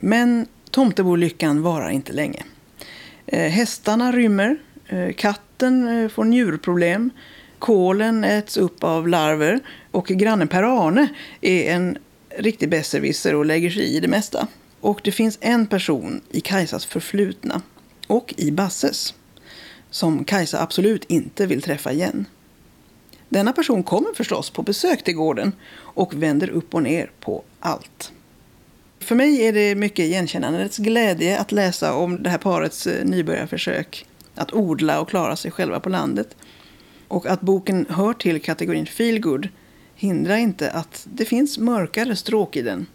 [0.00, 2.42] Men tomtebolyckan varar inte länge.
[3.26, 7.10] Eh, hästarna rymmer, Eh, katten eh, får njurproblem,
[7.58, 11.08] kålen äts upp av larver och grannen Per-Arne
[11.40, 11.98] är en
[12.38, 14.46] riktig besserwisser och lägger sig i det mesta.
[14.80, 17.62] Och det finns en person i Kajsas förflutna
[18.06, 19.14] och i Basses
[19.90, 22.26] som Kajsa absolut inte vill träffa igen.
[23.28, 28.12] Denna person kommer förstås på besök till gården och vänder upp och ner på allt.
[28.98, 34.06] För mig är det mycket igenkännandets glädje att läsa om det här parets eh, nybörjarförsök
[34.34, 36.36] att odla och klara sig själva på landet.
[37.08, 39.48] Och att boken hör till kategorin feelgood
[39.94, 42.86] hindrar inte att det finns mörkare stråk i den.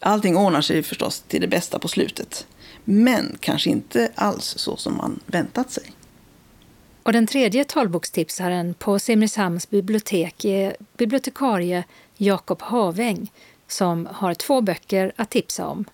[0.00, 2.46] Allting ordnar sig förstås till det bästa på slutet.
[2.84, 5.92] Men kanske inte alls så som man väntat sig.
[7.02, 11.84] Och den tredje talbokstipsaren på Simrishamns bibliotek är bibliotekarie
[12.16, 13.32] Jakob Haväng
[13.68, 15.84] som har två böcker att tipsa om.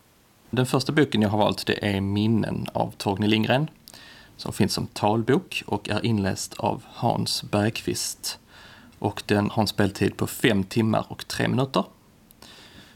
[0.50, 3.70] Den första boken jag har valt det är Minnen av Torgny Lindgren
[4.42, 8.38] som finns som talbok och är inläst av Hans Bergqvist.
[8.98, 11.84] Och den har en speltid på fem timmar och tre minuter.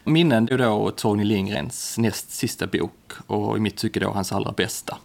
[0.04, 4.52] Minnen är då Torgny Lindgrens näst sista bok och i mitt tycke då hans allra
[4.52, 4.98] bästa.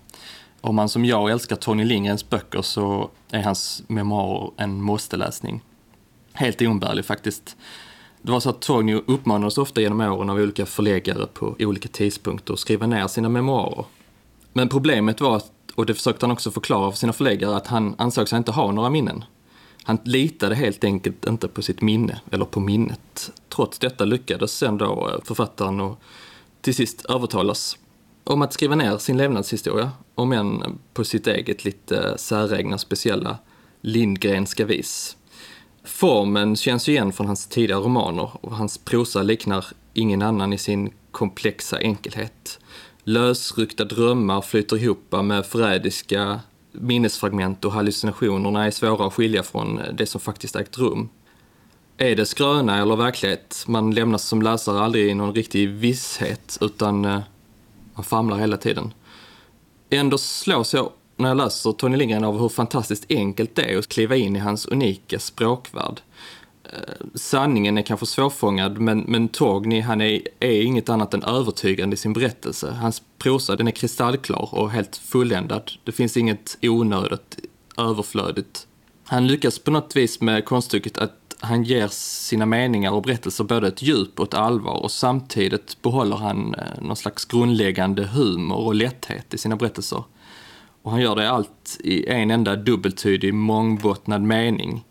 [0.62, 5.62] Om man som jag älskar Torgny Lindgrens böcker så är hans memoarer en måste-läsning.
[6.34, 7.58] Helt oumbärlig faktiskt.
[8.21, 12.54] Det var så att Torgny uppmanades ofta genom åren av olika förläggare på olika tidpunkter
[12.54, 13.86] att skriva ner sina memoarer.
[14.54, 17.95] Men problemet var, att och det försökte han också förklara för sina förläggare, att han
[17.97, 19.23] ansåg sig inte ha några minnen.
[19.84, 23.31] Han litade helt enkelt inte på sitt minne, eller på minnet.
[23.50, 26.00] Trots detta lyckades sen då eh, författaren och
[26.62, 27.77] till sist övertalas
[28.23, 33.37] om att skriva ner sin levnadshistoria, om än på sitt eget lite eh, säregna speciella
[33.81, 35.17] Lindgrenska vis.
[35.83, 40.89] Formen känns igen från hans tidigare romaner och hans prosa liknar ingen annan i sin
[41.12, 42.60] komplexa enkelhet.
[43.04, 46.39] Lösryckta drömmar flyter ihop med förrädiska
[46.71, 51.10] minnesfragment och hallucinationerna är svåra att skilja från det som faktiskt ägt rum.
[51.97, 53.63] Är det skröna eller verklighet?
[53.67, 57.19] Man lämnas som läsare aldrig i någon riktig visshet utan eh,
[57.93, 58.93] man famlar hela tiden.
[59.89, 63.87] Ändå slås jag när jag läser Tony Lindgren av hur fantastiskt enkelt det är att
[63.87, 66.02] kliva in i hans unika språkvärld.
[66.72, 71.94] Eh, sanningen är kanske svårfångad, men, men Torgny han är, är inget annat än övertygande
[71.94, 72.72] i sin berättelse.
[72.72, 75.72] Hans prosa den är kristallklar och helt fulländad.
[75.84, 77.40] Det finns inget onödigt,
[77.78, 78.67] överflödigt.
[79.06, 83.67] Han lyckas på något vis med konststycket att han ger sina meningar och berättelser både
[83.67, 88.76] ett djup och ett allvar och samtidigt behåller han eh, någon slags grundläggande humor och
[88.76, 90.04] lätthet i sina berättelser.
[90.82, 94.84] Och han gör det allt i en enda dubbeltydig, mångbottnad mening.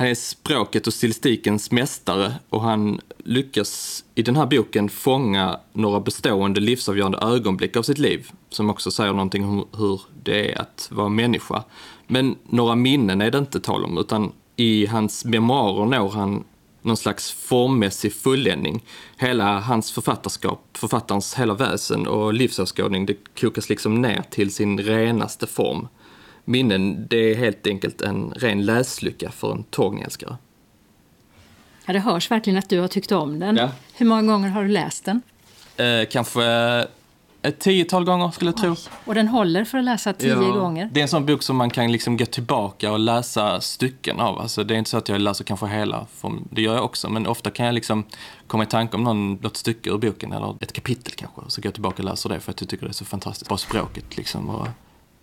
[0.00, 6.00] Han är språket och stilistikens mästare och han lyckas i den här boken fånga några
[6.00, 10.88] bestående livsavgörande ögonblick av sitt liv som också säger någonting om hur det är att
[10.92, 11.64] vara människa.
[12.06, 16.44] Men några minnen är det inte tal om utan i hans memoarer når han
[16.82, 18.84] någon slags formmässig fulländning.
[19.16, 25.46] Hela hans författarskap, författarens hela väsen och livsåskådning, det kokas liksom ner till sin renaste
[25.46, 25.88] form.
[26.44, 30.36] Minnen, det är helt enkelt en ren läslycka för en tågälskare.
[31.86, 33.56] Ja, det hörs verkligen att du har tyckt om den.
[33.56, 33.70] Ja.
[33.94, 35.22] Hur många gånger har du läst den?
[35.76, 36.42] Eh, kanske
[37.42, 38.76] ett tiotal gånger skulle jag tro.
[39.04, 40.90] Och den håller för att läsa tio gånger?
[40.92, 44.40] Det är en sån bok som man kan liksom gå tillbaka och läsa stycken av.
[44.40, 46.06] Alltså, det är inte så att jag läser kanske hela,
[46.50, 48.04] det gör jag också, men ofta kan jag liksom
[48.46, 51.40] komma i tanke om någon, något stycke ur boken eller ett kapitel kanske.
[51.48, 53.48] Så går jag tillbaka och läser det för att jag tycker det är så fantastiskt.
[53.48, 54.48] Bara språket liksom.
[54.48, 54.68] Och,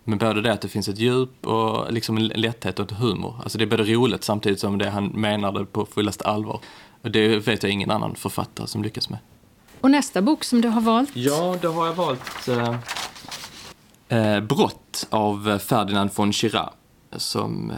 [0.08, 3.40] men både det att det finns ett djup och liksom en lätthet och ett humor.
[3.42, 6.60] Alltså det är både roligt samtidigt som det han menade på fullaste allvar.
[7.02, 9.18] Och det vet jag ingen annan författare som lyckas med.
[9.80, 11.10] Och nästa bok som du har valt?
[11.14, 12.74] Ja, då har jag valt eh,
[14.18, 16.70] eh, Brott av Ferdinand von Chirac.
[17.16, 17.76] Som eh,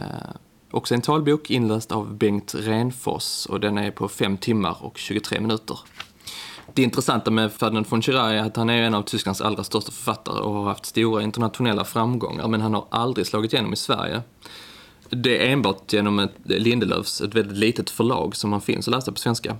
[0.70, 4.98] också är en talbok inläst av Bengt Renfors och den är på 5 timmar och
[4.98, 5.78] 23 minuter.
[6.80, 9.92] Det intressanta med Ferdinand von Chirac är att han är en av Tysklands allra största
[9.92, 14.22] författare och har haft stora internationella framgångar men han har aldrig slagit igenom i Sverige.
[15.10, 19.12] Det är enbart genom ett Lindelöfs, ett väldigt litet förlag, som han finns att läsa
[19.12, 19.56] på svenska.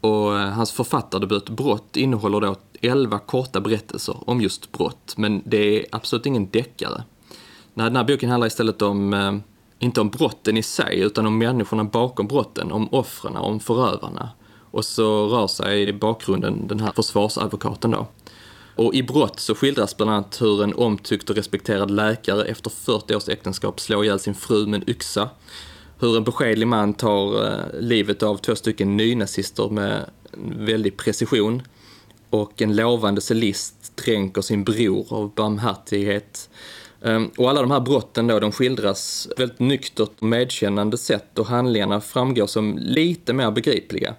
[0.00, 5.78] Och eh, hans författardebut Brott innehåller då 11 korta berättelser om just brott, men det
[5.78, 7.02] är absolut ingen deckare.
[7.74, 9.36] Den här boken handlar istället om, eh,
[9.78, 14.30] inte om brotten i sig, utan om människorna bakom brotten, om offren, om förövarna.
[14.76, 18.06] Och så rör sig i bakgrunden den här försvarsadvokaten då.
[18.74, 23.14] Och i brott så skildras bland annat hur en omtyckt och respekterad läkare efter 40
[23.14, 25.28] års äktenskap slår ihjäl sin fru med en yxa
[25.98, 30.10] hur en beskedlig man tar eh, livet av två stycken nynazister med
[30.58, 31.62] väldig precision
[32.30, 36.48] och en lovande cellist dränker sin bror av barmhärtighet.
[37.02, 41.46] Ehm, och alla de här brotten då, de skildras väldigt nyktert och medkännande sätt och
[41.46, 44.14] handlingarna framgår som lite mer begripliga.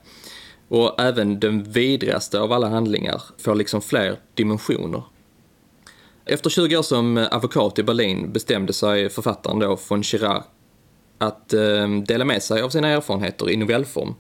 [0.68, 5.04] Och även den vidrigaste av alla handlingar får liksom fler dimensioner.
[6.26, 10.44] Efter 20 år som advokat i Berlin bestämde sig författaren då von Chirac
[11.18, 14.16] att eh, dela med sig av sina erfarenheter i novellform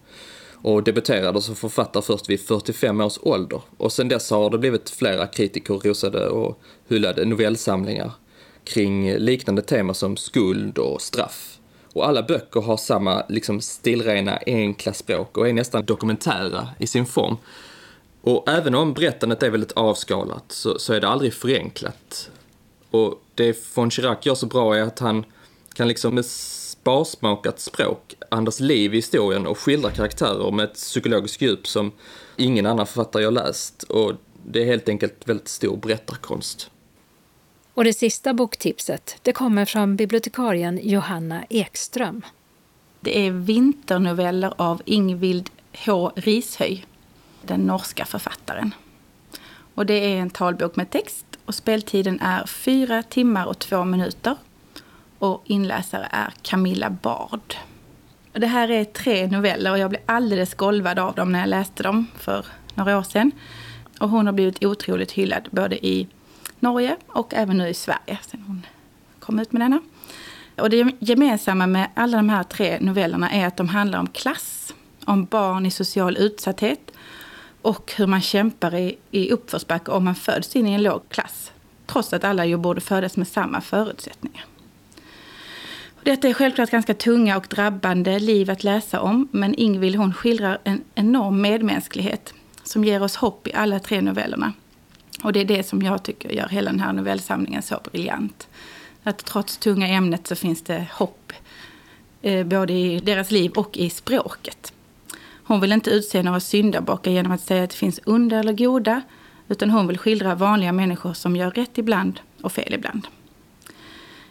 [0.61, 3.61] och debuterade som författare först vid 45 års ålder.
[3.77, 8.11] Och sen dess har det blivit flera kritiker rosade och hyllade novellsamlingar
[8.63, 11.56] kring liknande teman som skuld och straff.
[11.97, 17.05] Och alla böcker har samma liksom stilrena, enkla språk och är nästan dokumentära i sin
[17.05, 17.37] form.
[18.21, 22.29] Och även om berättandet är väldigt avskalat så, så är det aldrig förenklat.
[22.91, 25.25] Och det von Chirac gör så bra är att han
[25.73, 31.41] kan liksom med sparsmakat språk andas liv i historien och skildra karaktärer med ett psykologiskt
[31.41, 31.91] djup som
[32.35, 33.83] ingen annan författare jag läst.
[33.83, 34.13] Och
[34.45, 36.71] det är helt enkelt väldigt stor berättarkonst.
[37.77, 42.21] Och det sista boktipset det kommer från bibliotekarien Johanna Ekström.
[42.99, 45.49] Det är vinternoveller av Ingvild
[45.85, 46.11] H.
[46.15, 46.85] Rishöj,
[47.41, 48.73] den norska författaren.
[49.73, 54.35] Och det är en talbok med text och speltiden är fyra timmar och två minuter
[55.19, 57.55] och inläsare är Camilla Bard.
[58.33, 61.83] Det här är tre noveller och jag blev alldeles golvad av dem när jag läste
[61.83, 63.31] dem för några år sedan.
[63.99, 66.07] Och hon har blivit otroligt hyllad både i
[66.59, 68.65] Norge och även nu i Sverige sen hon
[69.19, 69.81] kom ut med denna.
[70.57, 74.73] Och det gemensamma med alla de här tre novellerna är att de handlar om klass,
[75.05, 76.91] om barn i social utsatthet
[77.61, 81.51] och hur man kämpar i, i uppförsbacke om man föds in i en låg klass.
[81.85, 84.45] Trots att alla ju borde födas med samma förutsättningar.
[86.03, 90.57] Detta är självklart ganska tunga och drabbande liv att läsa om, men Ingvild hon skildrar
[90.63, 92.33] en enorm medmänsklighet
[92.63, 94.53] som ger oss hopp i alla tre novellerna.
[95.23, 98.47] Och det är det som jag tycker gör hela den här novellsamlingen så briljant.
[99.03, 101.33] Att trots tunga ämnet så finns det hopp,
[102.21, 104.73] eh, både i deras liv och i språket.
[105.43, 109.01] Hon vill inte utse några syndabockar genom att säga att det finns onda eller goda,
[109.47, 113.07] utan hon vill skildra vanliga människor som gör rätt ibland och fel ibland.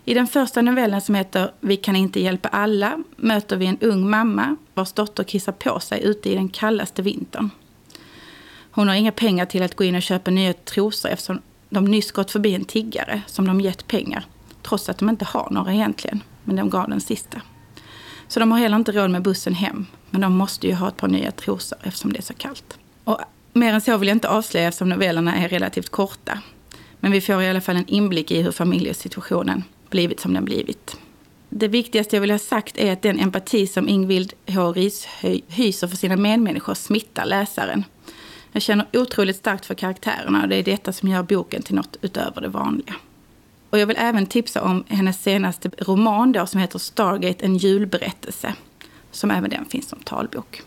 [0.04, 4.10] I den första novellen som heter Vi kan inte hjälpa alla möter vi en ung
[4.10, 7.50] mamma vars dotter kissar på sig ute i den kallaste vintern.
[8.76, 12.12] Hon har inga pengar till att gå in och köpa nya trosor eftersom de nyss
[12.12, 14.26] gått förbi en tiggare som de gett pengar.
[14.62, 17.40] Trots att de inte har några egentligen, men de gav den sista.
[18.28, 19.86] Så de har heller inte råd med bussen hem.
[20.10, 22.78] Men de måste ju ha ett par nya trosor eftersom det är så kallt.
[23.04, 23.20] Och
[23.52, 26.38] mer än så vill jag inte avslöja eftersom novellerna är relativt korta.
[27.00, 30.96] Men vi får i alla fall en inblick i hur familjesituationen blivit som den blivit.
[31.48, 34.72] Det viktigaste jag vill ha sagt är att den empati som Ingvild H.
[34.72, 37.84] Rishöj hyser för sina medmänniskor smittar läsaren.
[38.56, 41.96] Jag känner otroligt starkt för karaktärerna och det är detta som gör boken till något
[42.00, 42.94] utöver det vanliga.
[43.70, 48.54] Och jag vill även tipsa om hennes senaste roman då, som heter Stargate, en julberättelse.
[49.10, 50.62] Som även den finns som talbok.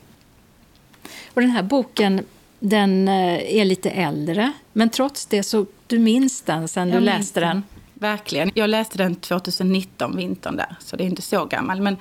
[1.34, 2.26] Och den här boken
[2.60, 7.40] den eh, är lite äldre, men trots det så du minns den sen du läste
[7.40, 7.64] den.
[7.94, 8.52] Verkligen.
[8.54, 11.82] Jag läste den 2019, vintern där, så det är inte så gammal.
[11.82, 11.98] Men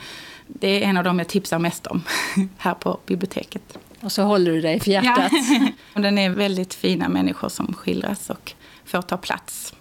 [0.46, 2.02] det är en av dem jag tipsar mest om
[2.58, 3.78] här på biblioteket.
[4.00, 5.32] Och så håller du dig för hjärtat.
[5.94, 6.00] Ja.
[6.00, 8.52] den är väldigt fina människor som skildras och
[8.84, 9.74] får ta plats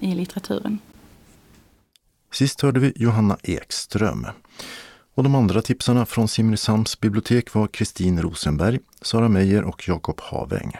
[0.00, 0.78] i litteraturen.
[2.32, 4.26] Sist hörde vi Johanna Ekström.
[5.14, 10.72] Och de andra tipsarna från Simrishamns bibliotek var Kristin Rosenberg, Sara Meijer och Jakob Haväng.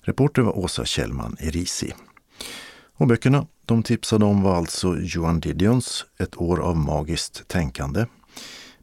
[0.00, 1.92] Reporter var Åsa Kjellman Erisi.
[2.94, 8.06] Och böckerna de tipsade om var alltså Johan Didions Ett år av magiskt tänkande,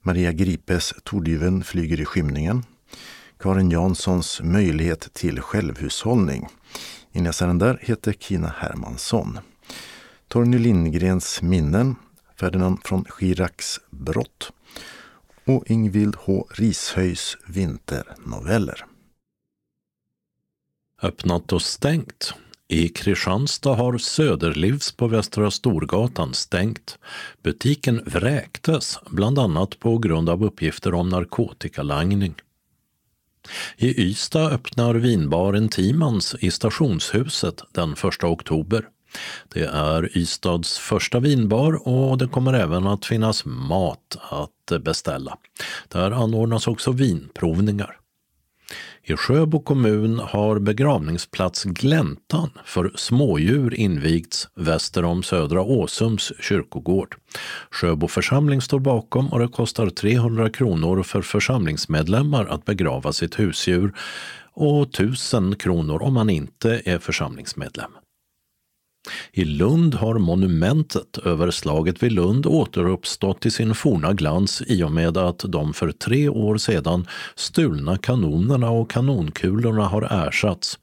[0.02, 2.64] Maria Gripes Tordyveln flyger i skymningen,
[3.40, 6.48] Karin Janssons Möjlighet till självhushållning.
[7.12, 9.40] Inläsaren där heter Kina Hermansson.
[10.28, 11.96] Torgny Lindgrens Minnen,
[12.40, 14.52] Ferdinand från Schirachs Brott
[15.46, 16.48] och Ingvild H.
[16.52, 18.86] Rishöjs Vinternoveller.
[21.02, 22.34] Öppnat och stängt.
[22.68, 26.98] I Kristianstad har Söderlivs på Västra Storgatan stängt.
[27.44, 32.36] Butiken vräktes, bland annat på grund av uppgifter om narkotikalangning.
[33.78, 38.86] I Ystad öppnar vinbaren Timans i stationshuset den 1 oktober.
[39.54, 45.38] Det är Ystads första vinbar och det kommer även att finnas mat att beställa.
[45.88, 47.98] Där anordnas också vinprovningar.
[49.08, 57.16] I Sjöbo kommun har begravningsplats Gläntan för smådjur invigts väster om Södra Åsums kyrkogård.
[57.72, 63.93] Sjöbo församling står bakom och det kostar 300 kronor för församlingsmedlemmar att begrava sitt husdjur
[64.53, 67.91] och 1000 kronor om man inte är församlingsmedlem.
[69.32, 74.91] I Lund har monumentet över slaget vid Lund återuppstått i sin forna glans i och
[74.91, 80.80] med att de för tre år sedan stulna kanonerna och kanonkulorna har ersatts.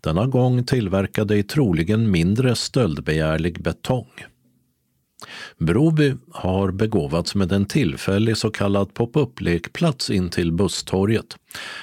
[0.00, 4.10] Denna gång tillverkade i troligen mindre stöldbegärlig betong.
[5.58, 11.36] Broby har begåvats med en tillfällig så kallad pop-up-lekplats in till busstorget.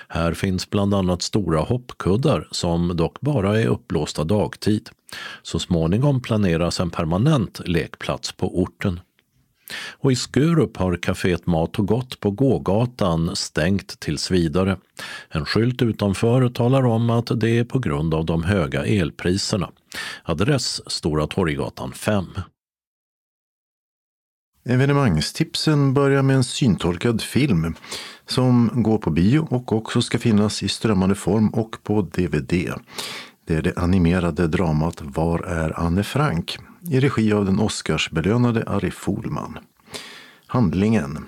[0.07, 4.89] Här finns bland annat stora hoppkuddar som dock bara är uppblåsta dagtid.
[5.43, 8.99] Så småningom planeras en permanent lekplats på orten.
[9.89, 14.77] Och i Skurup har kaféet Mat och Gott på gågatan stängt tills vidare.
[15.29, 19.69] En skylt utanför talar om att det är på grund av de höga elpriserna.
[20.23, 22.25] Adress Stora Torggatan 5.
[24.65, 27.75] Evenemangstipsen börjar med en syntolkad film
[28.25, 32.53] som går på bio och också ska finnas i strömmande form och på DVD.
[33.51, 36.57] Det är det animerade dramat Var är Anne Frank?
[36.89, 39.59] i regi av den Oscarsbelönade Ari Folman.
[40.47, 41.25] Handlingen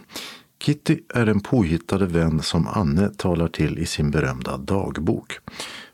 [0.59, 5.39] Kitty är den påhittade vän som Anne talar till i sin berömda dagbok.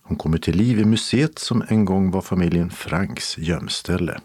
[0.01, 4.19] Hon kommer till liv i museet som en gång var familjen Franks gömställe.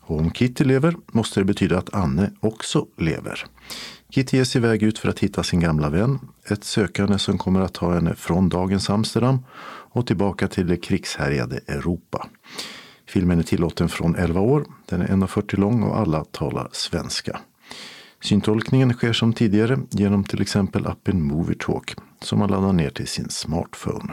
[0.00, 3.46] Och om Kitty lever måste det betyda att Anne också lever.
[4.10, 6.18] Kitty ger sig iväg ut för att hitta sin gamla vän.
[6.50, 9.38] Ett sökande som kommer att ta henne från dagens Amsterdam
[9.90, 12.26] och tillbaka till det krigshärjade Europa.
[13.06, 14.64] Filmen är tillåten från 11 år.
[14.86, 17.40] Den är 1,40 lång och alla talar svenska.
[18.20, 23.28] Syntolkningen sker som tidigare genom till exempel appen Movietalk som man laddar ner till sin
[23.28, 24.12] smartphone.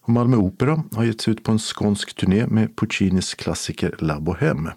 [0.00, 4.18] Och Malmö Opera har gett sig ut på en skånsk turné med Puccinis klassiker La
[4.18, 4.72] Bohème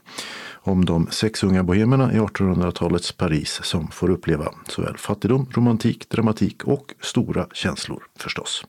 [0.64, 6.64] om de sex unga bohemerna i 1800-talets Paris som får uppleva såväl fattigdom, romantik, dramatik
[6.64, 8.66] och stora känslor förstås.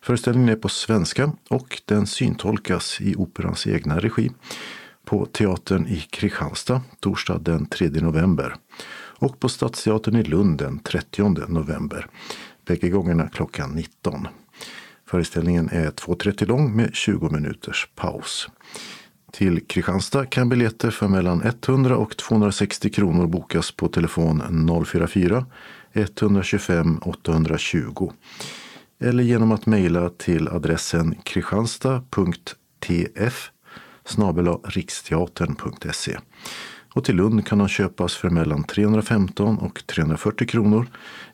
[0.00, 4.30] Föreställningen är på svenska och den syntolkas i operans egna regi
[5.04, 8.54] på Teatern i Kristianstad torsdag den 3 november
[9.18, 12.06] och på Stadsteatern i Lund den 30 november.
[12.66, 14.28] Bägge gångerna klockan 19.
[15.06, 18.48] Föreställningen är 2.30 lång med 20 minuters paus.
[19.36, 24.42] Till Kristianstad kan biljetter för mellan 100 och 260 kronor bokas på telefon
[24.86, 25.46] 044
[25.92, 28.12] 125 820
[29.00, 33.50] eller genom att mejla till adressen kristianstad.tf
[34.64, 36.18] riksteatern.se.
[36.94, 40.86] Och till Lund kan de köpas för mellan 315 och 340 kronor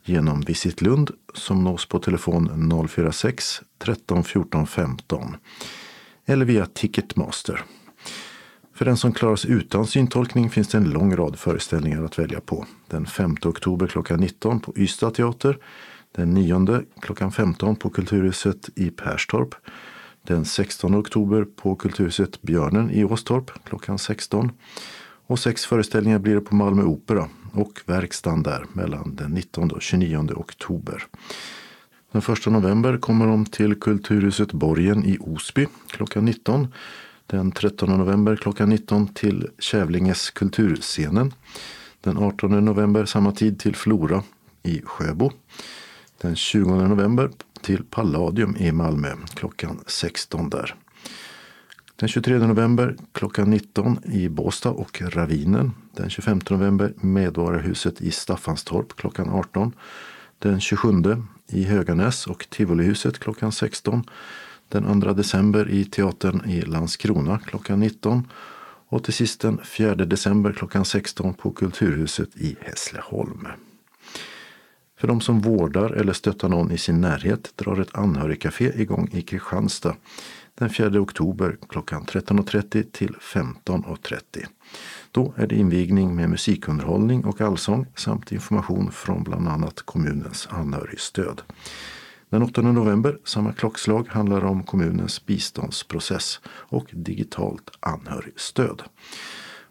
[0.04, 5.36] genom Visit Lund som nås på telefon 046 13 14 15
[6.26, 7.64] eller via Ticketmaster.
[8.82, 12.40] För den som klarar sig utan syntolkning finns det en lång rad föreställningar att välja
[12.40, 12.66] på.
[12.88, 15.58] Den 5 oktober klockan 19 på Ystad teater.
[16.12, 19.54] Den 9 klockan 15 på Kulturhuset i Perstorp.
[20.22, 24.50] Den 16 oktober på Kulturhuset Björnen i Åstorp klockan 16.
[25.26, 29.82] Och sex föreställningar blir det på Malmö Opera och verkstaden där mellan den 19 och
[29.82, 31.04] 29 oktober.
[32.12, 36.68] Den 1 november kommer de till Kulturhuset Borgen i Osby klockan 19.
[37.26, 41.34] Den 13 november klockan 19 till Kävlinges kulturscenen.
[42.00, 44.22] Den 18 november samma tid till Flora
[44.62, 45.30] i Sjöbo.
[46.20, 50.74] Den 20 november till Palladium i Malmö klockan 16 där.
[51.96, 55.72] Den 23 november klockan 19 i Båstad och Ravinen.
[55.96, 59.72] Den 25 november Medborgarhuset i Staffanstorp klockan 18.
[60.38, 60.88] Den 27
[61.48, 64.04] i Höganäs och Tivolihuset klockan 16.
[64.72, 68.28] Den 2 december i Teatern i Landskrona klockan 19.
[68.88, 73.48] Och till sist den 4 december klockan 16 på Kulturhuset i Hässleholm.
[74.98, 79.22] För de som vårdar eller stöttar någon i sin närhet drar ett anhörigcafé igång i
[79.22, 79.96] Kristianstad
[80.54, 84.46] den 4 oktober klockan 13.30 till 15.30.
[85.10, 91.42] Då är det invigning med musikunderhållning och allsång samt information från bland annat kommunens anhörigstöd.
[92.32, 98.82] Den 8 november, samma klockslag, handlar om kommunens biståndsprocess och digitalt anhörigstöd.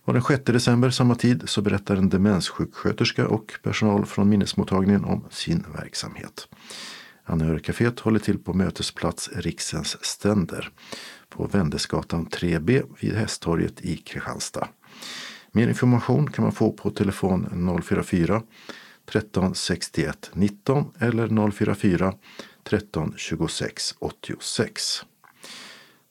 [0.03, 5.26] Och den 6 december samma tid så berättar en demenssjuksköterska och personal från minnesmottagningen om
[5.30, 6.47] sin verksamhet.
[7.24, 10.70] Anhörigcaféet håller till på mötesplats Riksens ständer
[11.30, 14.68] på Vändesgatan 3B vid Hästtorget i Kristianstad.
[15.51, 18.41] Mer information kan man få på telefon 044
[19.05, 22.14] 13 61 19 eller 044
[22.64, 25.05] 13 26 86.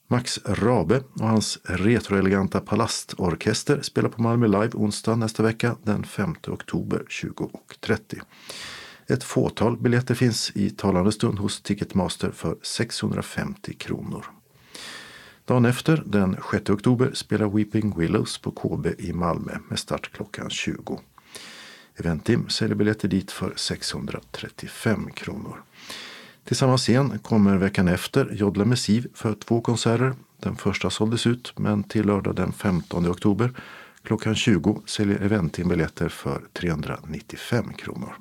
[0.09, 6.35] Max Rabe och hans retroeleganta palastorkester spelar på Malmö Live onsdag nästa vecka den 5
[6.47, 8.21] oktober 20.30.
[9.07, 14.25] Ett fåtal biljetter finns i talande stund hos Ticketmaster för 650 kronor.
[15.45, 20.51] Dagen efter, den 6 oktober, spelar Weeping Willows på KB i Malmö med start klockan
[20.51, 21.01] 20.
[21.97, 25.63] Eventim säljer biljetter dit för 635 kronor.
[26.51, 30.15] Till samma scen kommer veckan efter Jodla med Siv för två konserter.
[30.37, 33.51] Den första såldes ut men till lördag den 15 oktober
[34.03, 38.13] klockan 20 säljer Eventim biljetter för 395 kronor.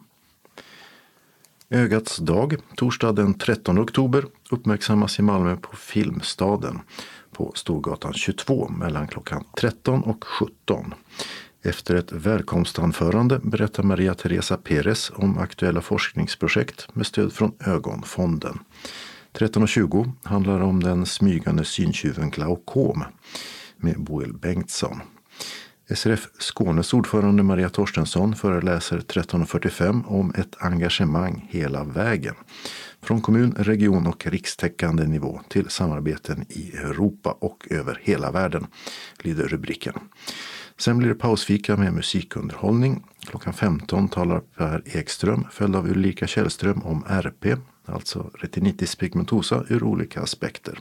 [1.70, 6.80] Ögats dag, torsdag den 13 oktober, uppmärksammas i Malmö på Filmstaden
[7.32, 10.94] på Storgatan 22 mellan klockan 13 och 17.
[11.62, 18.60] Efter ett välkomstanförande berättar Maria Teresa Perez om aktuella forskningsprojekt med stöd från Ögonfonden.
[19.34, 23.04] 13.20 handlar om den smygande syntjuven glaukom
[23.78, 25.02] med Boel Bengtsson.
[25.96, 32.36] SRF Skånes ordförande Maria Torstensson föreläser 13.45 om ett engagemang hela vägen.
[33.02, 38.68] Från kommun, region och rikstäckande nivå till samarbeten i Europa och över hela världen,
[39.22, 39.94] lyder rubriken.
[40.80, 43.04] Sen blir det pausfika med musikunderhållning.
[43.26, 47.46] Klockan 15 talar Per Ekström följd av Ulrika Källström om RP,
[47.86, 50.80] alltså retinitis pigmentosa ur olika aspekter.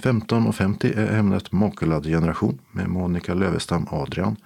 [0.00, 4.36] 15.50 är ämnet Makulad generation med Monica Lövestam Adrian.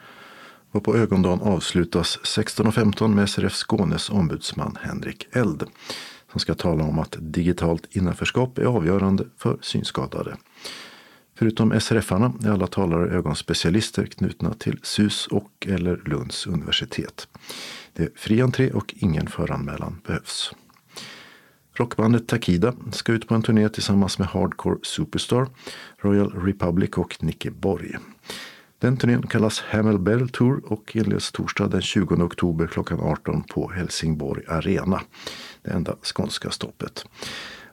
[0.71, 5.65] Och på ögondagen avslutas 16.15 med SRF Skånes ombudsman Henrik Eld
[6.31, 10.37] som ska tala om att digitalt innanförskap är avgörande för synskadade.
[11.39, 17.28] Förutom SRF-arna är alla talare ögonspecialister knutna till SUS och eller Lunds universitet.
[17.93, 20.53] Det är fri entré och ingen föranmälan behövs.
[21.74, 25.49] Rockbandet Takida ska ut på en turné tillsammans med Hardcore Superstar,
[25.99, 27.97] Royal Republic och Nicky Borg.
[28.78, 33.70] Den turnén kallas Hamel Bell Tour och inleds torsdag den 20 oktober klockan 18 på
[33.70, 35.01] Helsingborg Arena.
[35.62, 37.07] Det enda skånska stoppet.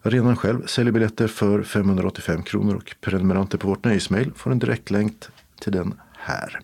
[0.06, 5.24] Arenan själv säljer biljetter för 585 kronor och prenumeranter på vårt nöjesmail får en direktlänk
[5.60, 6.60] till den här.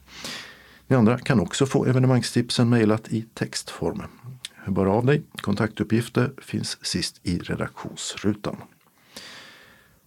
[0.87, 4.03] Ni andra kan också få evenemangstipsen mejlat i textform.
[4.55, 5.23] Hör bara av dig.
[5.41, 8.55] Kontaktuppgifter finns sist i redaktionsrutan.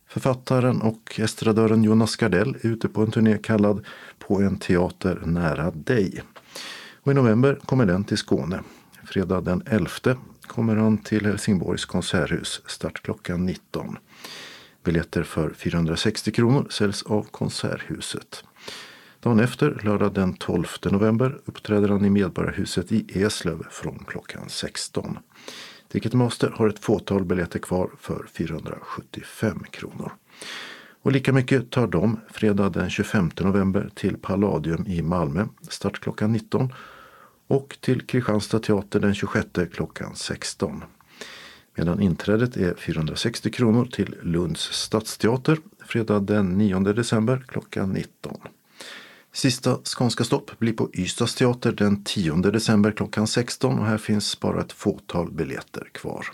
[0.08, 3.86] Författaren och estradören Jonas Gardell är ute på en turné kallad
[4.18, 6.22] På en teater nära dig.
[7.02, 8.60] Och I november kommer den till Skåne.
[9.04, 9.88] Fredag den 11
[10.52, 12.62] kommer han till Helsingborgs konserthus.
[12.66, 13.96] Start klockan 19.
[14.84, 18.44] Biljetter för 460 kronor säljs av Konserthuset.
[19.20, 25.18] Dagen efter, lördag den 12 november, uppträder han i Medborgarhuset i Eslöv från klockan 16.
[25.88, 30.12] Ticketmaster har ett fåtal biljetter kvar för 475 kronor.
[31.02, 36.32] Och lika mycket tar de fredag den 25 november till Palladium i Malmö, start klockan
[36.32, 36.72] 19
[37.52, 40.84] och till Kristianstad teater den 26 klockan 16.
[41.74, 48.40] Medan inträdet är 460 kronor till Lunds stadsteater fredag den 9 december klockan 19.
[49.32, 54.40] Sista skånska stopp blir på Ystads teater den 10 december klockan 16 och här finns
[54.40, 56.26] bara ett fåtal biljetter kvar.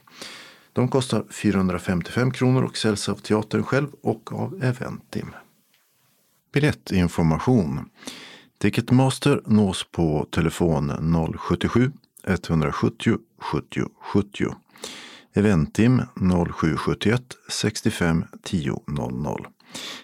[0.73, 5.31] De kostar 455 kronor och säljs av teatern själv och av Eventim.
[6.53, 7.91] Biljettinformation.
[8.59, 10.93] Ticketmaster nås på telefon
[11.39, 11.93] 077
[12.27, 14.47] 170 70 70.
[15.35, 19.47] Eventim 0771 65 10 00.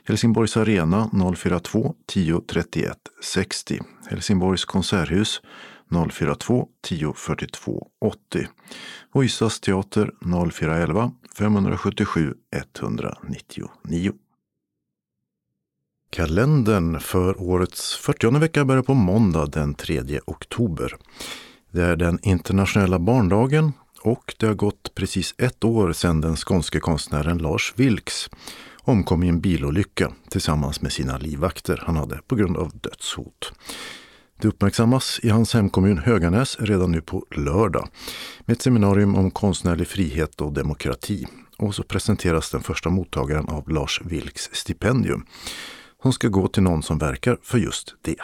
[0.04, 3.80] Helsingborgs Arena 042 10 31 60.
[4.10, 5.42] Helsingborgs konserthus
[6.10, 8.48] 042 10 42 80.
[9.12, 10.10] Och Ystads teater
[10.50, 14.12] 0411 577 199.
[16.14, 20.96] Kalendern för årets 40 vecka börjar på måndag den 3 oktober.
[21.70, 26.80] Det är den internationella barndagen och det har gått precis ett år sedan den skånske
[26.80, 28.30] konstnären Lars Vilks
[28.82, 33.52] omkom i en bilolycka tillsammans med sina livvakter han hade på grund av dödshot.
[34.40, 37.88] Det uppmärksammas i hans hemkommun Höganäs redan nu på lördag
[38.40, 41.26] med ett seminarium om konstnärlig frihet och demokrati.
[41.58, 45.26] Och så presenteras den första mottagaren av Lars Vilks stipendium
[46.04, 48.16] hon ska gå till någon som verkar för just det.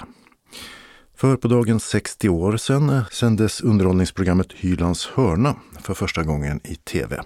[1.16, 6.74] För på dagen 60 år sedan eh, sändes underhållningsprogrammet Hylands hörna för första gången i
[6.74, 7.22] tv.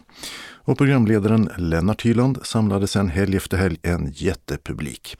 [0.64, 5.16] Och programledaren Lennart Hyland samlade sedan helg efter helg en jättepublik.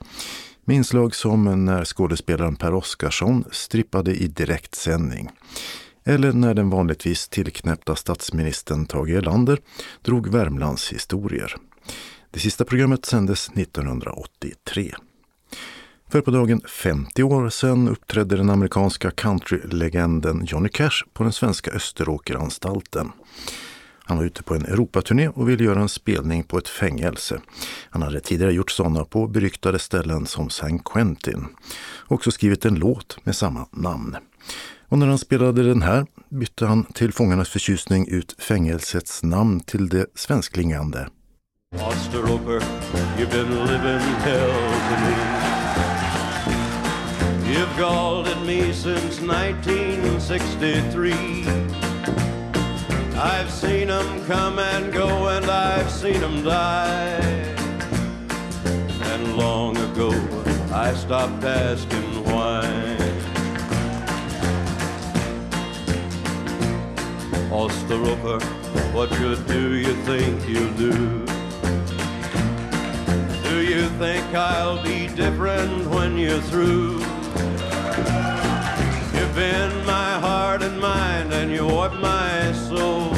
[0.65, 5.29] Med inslag som när skådespelaren Per Oscarsson strippade i direktsändning.
[6.05, 9.59] Eller när den vanligtvis tillknäppta statsministern Tage Erlander
[10.01, 11.55] drog Värmlands historier.
[12.31, 14.95] Det sista programmet sändes 1983.
[16.09, 21.71] För på dagen 50 år sedan uppträdde den amerikanska countrylegenden Johnny Cash på den svenska
[21.71, 23.11] Österåkeranstalten.
[24.07, 27.41] Han var ute på en Europaturné och ville göra en spelning på ett fängelse.
[27.89, 31.45] Han hade tidigare gjort sådana på beryktade ställen som San Quentin.
[31.97, 34.17] Och också skrivit en låt med samma namn.
[34.87, 39.89] Och när han spelade den här bytte han till fångarnas förtjusning ut fängelsets namn till
[39.89, 41.07] det svensklingande.
[41.75, 42.63] Osteroper,
[43.17, 45.54] you've been living hell to me.
[47.55, 51.13] You've galled at me since 1963
[53.17, 57.21] I've seen them come and go and I've seen them die.
[59.03, 60.11] And long ago
[60.73, 62.65] I stopped asking why.
[67.51, 68.41] Osteroper,
[68.93, 71.25] what good do you think you'll do?
[73.49, 77.14] Do you think I'll be different when you're through?
[79.15, 83.13] You've been my heart and mind and you warped my soul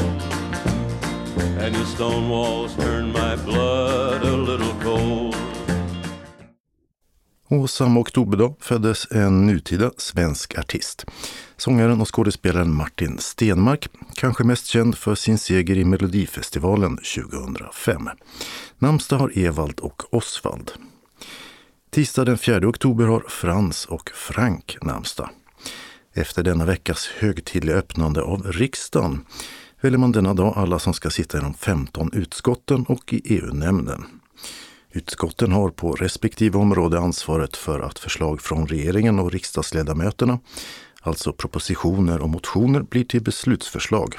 [1.60, 5.36] And your stone walls turn my blood a little cold
[7.50, 11.06] och samma oktoberdag föddes en nutida svensk artist.
[11.58, 18.10] Sångaren och skådespelaren Martin Stenmark, kanske mest känd för sin seger i Melodifestivalen 2005.
[18.80, 20.72] Namnsdag har Evald och Osvald.
[21.90, 25.30] Tisdag den 4 oktober har Frans och Frank namnsdag.
[26.14, 29.26] Efter denna veckas högtidliga öppnande av riksdagen
[29.82, 34.06] väljer man denna dag alla som ska sitta i de 15 utskotten och i EU-nämnden.
[34.92, 40.40] Utskotten har på respektive område ansvaret för att förslag från regeringen och riksdagsledamöterna,
[41.02, 44.18] alltså propositioner och motioner, blir till beslutsförslag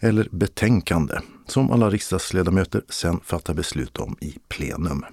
[0.00, 1.14] eller betänkande
[1.46, 5.04] som alla riksdagsledamöter sedan fattar beslut om i plenum.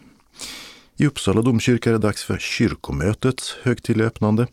[1.01, 4.47] I Uppsala domkyrka är det dags för kyrkomötets högtidliga öppnande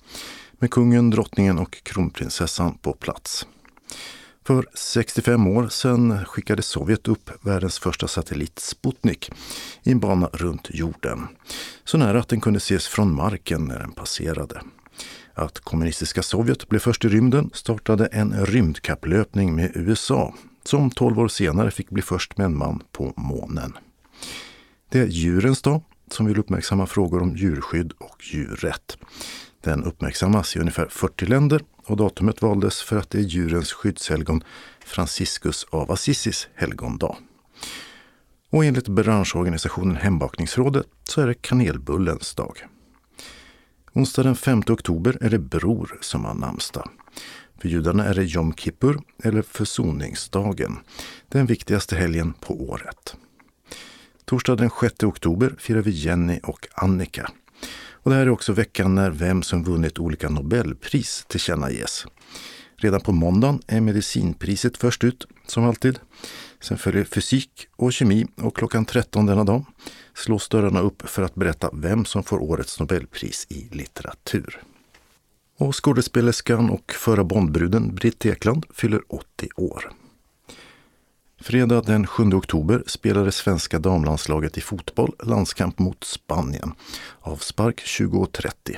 [0.53, 3.47] med kungen, drottningen och kronprinsessan på plats.
[4.45, 9.31] För 65 år sedan skickade Sovjet upp världens första satellit Sputnik
[9.83, 11.27] i en bana runt jorden.
[11.85, 14.61] Så nära att den kunde ses från marken när den passerade.
[15.35, 20.35] Att kommunistiska Sovjet blev först i rymden startade en rymdkapplöpning med USA
[20.65, 23.73] som 12 år senare fick bli först med en man på månen.
[24.89, 28.99] Det är djurens dag som vill uppmärksamma frågor om djurskydd och djurrätt.
[29.61, 34.45] Den uppmärksammas i ungefär 40 länder och datumet valdes för att det är djurens skyddshelgon
[34.85, 37.17] Franciscus av Assisis helgondag.
[38.51, 42.67] Och enligt branschorganisationen Hembakningsrådet så är det kanelbullens dag.
[43.93, 46.91] Onsdag den 5 oktober är det Bror som har namnsdag.
[47.61, 50.79] För judarna är det Jom Kippur eller försoningsdagen,
[51.29, 53.17] den viktigaste helgen på året.
[54.27, 57.31] Torsdag den 6 oktober firar vi Jenny och Annika.
[57.91, 62.07] Och det här är också veckan när vem som vunnit olika Nobelpris tillkännages.
[62.77, 65.99] Redan på måndagen är medicinpriset först ut, som alltid.
[66.61, 69.65] Sen följer fysik och kemi och klockan 13 denna dag
[70.15, 74.63] slås dörrarna upp för att berätta vem som får årets Nobelpris i litteratur.
[75.59, 79.93] Och skådespelerskan och förra Bondbruden Britt Ekland fyller 80 år.
[81.41, 86.73] Fredag den 7 oktober spelade svenska damlandslaget i fotboll landskamp mot Spanien.
[87.21, 88.77] Avspark 20.30.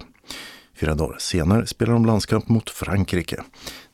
[0.80, 3.42] Fyra dagar senare spelar de landskamp mot Frankrike.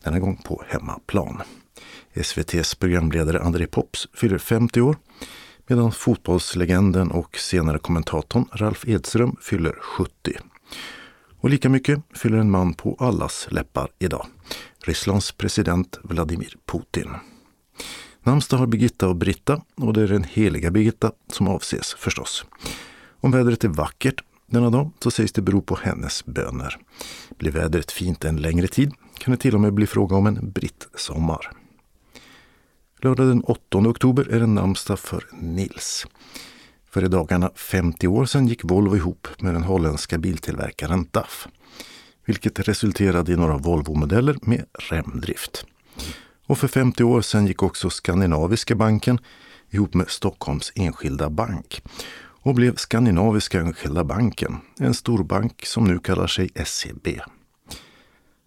[0.04, 1.42] Denna gång på hemmaplan.
[2.14, 4.96] SVTs programledare André Pops fyller 50 år
[5.66, 10.10] medan fotbollslegenden och senare kommentatorn Ralf Edström fyller 70.
[11.40, 14.26] Och lika mycket fyller en man på allas läppar idag.
[14.84, 17.10] Rysslands president Vladimir Putin.
[18.26, 22.44] Namnsdag har Birgitta och Britta och det är den heliga Birgitta som avses förstås.
[23.20, 26.76] Om vädret är vackert denna dag så sägs det bero på hennes böner.
[27.38, 30.50] Blir vädret fint en längre tid kan det till och med bli fråga om en
[30.50, 31.50] brittsommar.
[33.00, 36.06] Lördag den 8 oktober är det namnsdag för Nils.
[36.90, 41.48] För i dagarna 50 år sedan gick Volvo ihop med den holländska biltillverkaren DAF.
[42.24, 45.66] Vilket resulterade i några Volvo-modeller med remdrift.
[46.46, 49.18] Och för 50 år sedan gick också Skandinaviska banken
[49.70, 51.82] ihop med Stockholms Enskilda Bank
[52.16, 57.08] och blev Skandinaviska Enskilda Banken, en storbank som nu kallar sig SEB.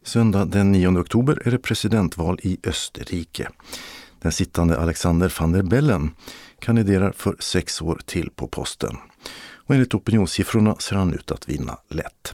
[0.06, 3.50] Söndag den 9 oktober är det presidentval i Österrike.
[4.22, 6.12] Den sittande Alexander van der Bellen
[6.60, 8.98] kandiderar för sex år till på posten.
[9.68, 12.34] Och enligt opinionssiffrorna ser han ut att vinna lätt.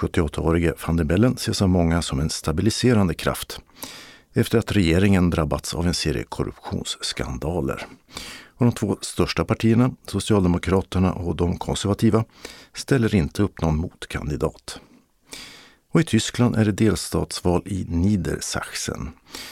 [0.00, 3.60] 78-årige van der Bellen ses av många som en stabiliserande kraft
[4.36, 7.86] efter att regeringen drabbats av en serie korruptionsskandaler.
[8.56, 12.24] Och de två största partierna, Socialdemokraterna och de konservativa,
[12.74, 14.80] ställer inte upp någon motkandidat.
[15.92, 19.08] Och i Tyskland är det delstatsval i Niedersachsen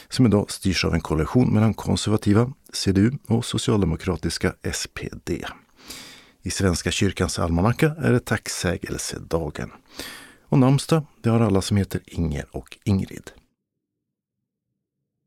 [0.08, 5.30] som idag styrs av en koalition mellan konservativa, CDU och socialdemokratiska SPD.
[6.42, 9.70] I Svenska kyrkans almanacka är det tacksägelsedagen.
[10.48, 13.30] Och namnsdag, det har alla som heter Inger och Ingrid.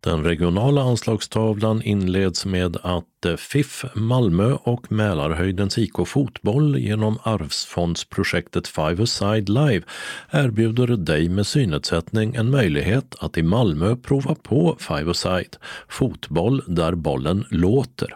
[0.04, 8.68] Den regionala anslagstavlan inleds med att eh, FIF Malmö och Mälarhöjdens IK Fotboll genom Arvsfondsprojektet
[8.68, 9.82] Five Side Live
[10.32, 16.96] erbjuder dig med synnedsättning en möjlighet att i Malmö prova på Five Side, fotboll där
[16.96, 18.14] bollen låter.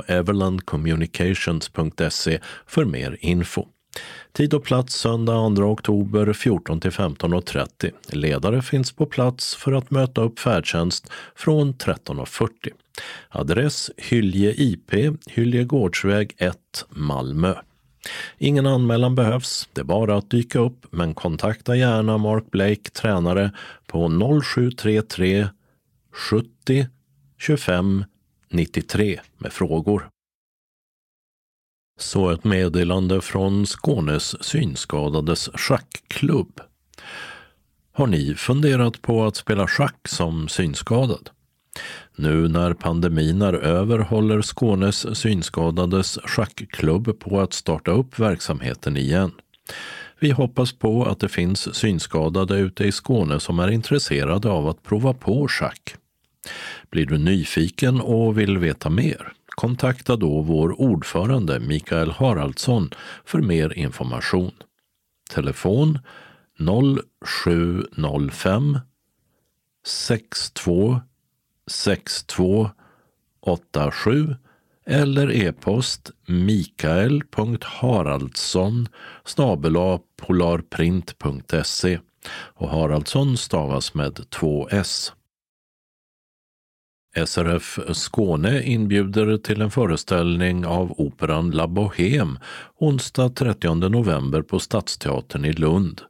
[0.07, 3.65] everlandcommunications.se för mer info.
[4.33, 7.91] Tid och plats söndag 2 oktober 14 till 15.30.
[8.07, 12.49] Ledare finns på plats för att möta upp färdtjänst från 13.40.
[13.29, 14.93] Adress Hylje IP,
[15.27, 16.55] Hyljegårdsväg 1,
[16.89, 17.55] Malmö.
[18.37, 23.51] Ingen anmälan behövs, det är bara att dyka upp, men kontakta gärna Mark Blake, tränare,
[23.87, 24.09] på
[24.43, 25.47] 0733
[26.11, 26.87] 70
[27.37, 28.05] 25
[28.49, 30.09] 93 med frågor.
[31.99, 36.61] Så ett meddelande från Skånes synskadades schackklubb.
[37.91, 41.29] Har ni funderat på att spela schack som synskadad?
[42.15, 49.31] Nu när pandemin är över håller Skånes synskadades schackklubb på att starta upp verksamheten igen.
[50.19, 54.83] Vi hoppas på att det finns synskadade ute i Skåne som är intresserade av att
[54.83, 55.95] prova på schack.
[56.89, 59.33] Blir du nyfiken och vill veta mer?
[59.47, 62.89] Kontakta då vår ordförande Mikael Haraldsson
[63.25, 64.51] för mer information.
[65.33, 65.99] Telefon
[67.25, 68.79] 0705
[69.85, 71.01] 62
[71.67, 74.35] 6287
[74.85, 78.87] eller e-post mikael.haraldsson
[80.17, 81.99] polarprint.se
[82.33, 85.13] och Haraldsson stavas med två s.
[87.25, 92.37] SRF Skåne inbjuder till en föreställning av operan La Bohème
[92.77, 96.01] onsdag 30 november på Stadsteatern i Lund.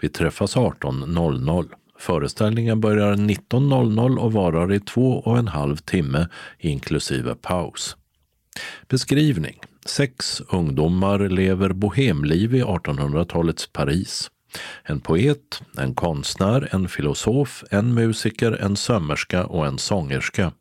[0.00, 1.68] Vi träffas 18.00.
[2.00, 6.28] Föreställningen börjar 19.00 och varar i två och en halv timme
[6.58, 7.96] inklusive paus.
[8.88, 14.30] Beskrivning Sex ungdomar lever bohemliv i 1800-talets Paris.
[14.82, 20.52] En poet, en konstnär, en filosof, en musiker, en sömmerska och en sångerska.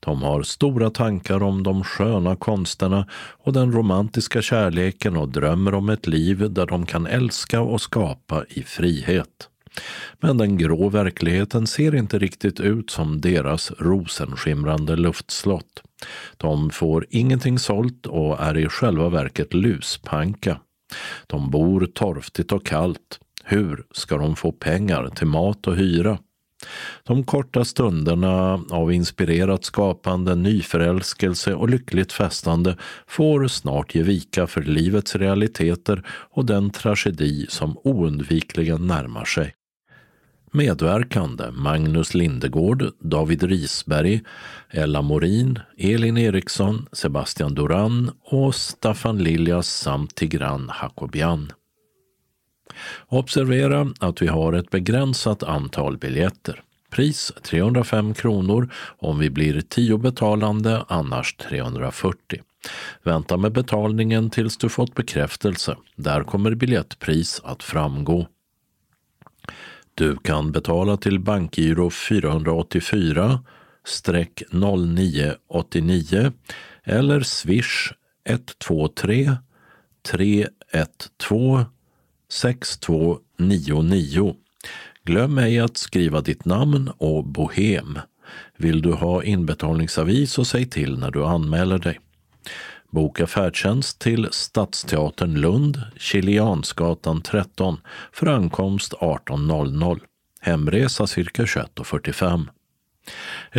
[0.00, 5.88] De har stora tankar om de sköna konsterna och den romantiska kärleken och drömmer om
[5.88, 9.48] ett liv där de kan älska och skapa i frihet.
[10.20, 15.82] Men den grå verkligheten ser inte riktigt ut som deras rosenskimrande luftslott.
[16.36, 20.60] De får ingenting sålt och är i själva verket luspanka.
[21.26, 23.20] De bor torftigt och kallt.
[23.44, 26.18] Hur ska de få pengar till mat och hyra?
[27.04, 34.62] De korta stunderna av inspirerat skapande, nyförälskelse och lyckligt festande får snart ge vika för
[34.62, 39.55] livets realiteter och den tragedi som oundvikligen närmar sig.
[40.52, 44.22] Medverkande Magnus Lindegård, David Risberg,
[44.70, 51.52] Ella Morin, Elin Eriksson, Sebastian Duran och Staffan Liljas samt Tigran Hakobian.
[53.08, 56.62] Observera att vi har ett begränsat antal biljetter.
[56.90, 62.42] Pris 305 kronor om vi blir tio betalande, annars 340.
[63.02, 65.76] Vänta med betalningen tills du fått bekräftelse.
[65.96, 68.26] Där kommer biljettpris att framgå.
[69.98, 73.40] Du kan betala till bankgiro 484
[74.50, 76.32] 0989
[76.84, 77.92] eller swish
[78.24, 79.36] 123
[80.12, 81.64] 312
[82.28, 84.36] 6299.
[85.04, 87.98] Glöm ej att skriva ditt namn och bohem.
[88.56, 92.00] Vill du ha inbetalningsavis så säg till när du anmäler dig.
[92.96, 97.80] Boka färdtjänst till Stadsteatern Lund, Kiliansgatan 13
[98.12, 100.00] för ankomst 18.00.
[100.40, 102.48] Hemresa cirka 21.45.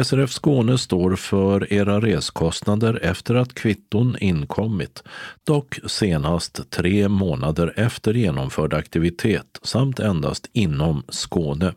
[0.03, 5.03] SRF Skåne står för era reskostnader efter att kvitton inkommit,
[5.43, 11.73] dock senast tre månader efter genomförd aktivitet samt endast inom Skåne.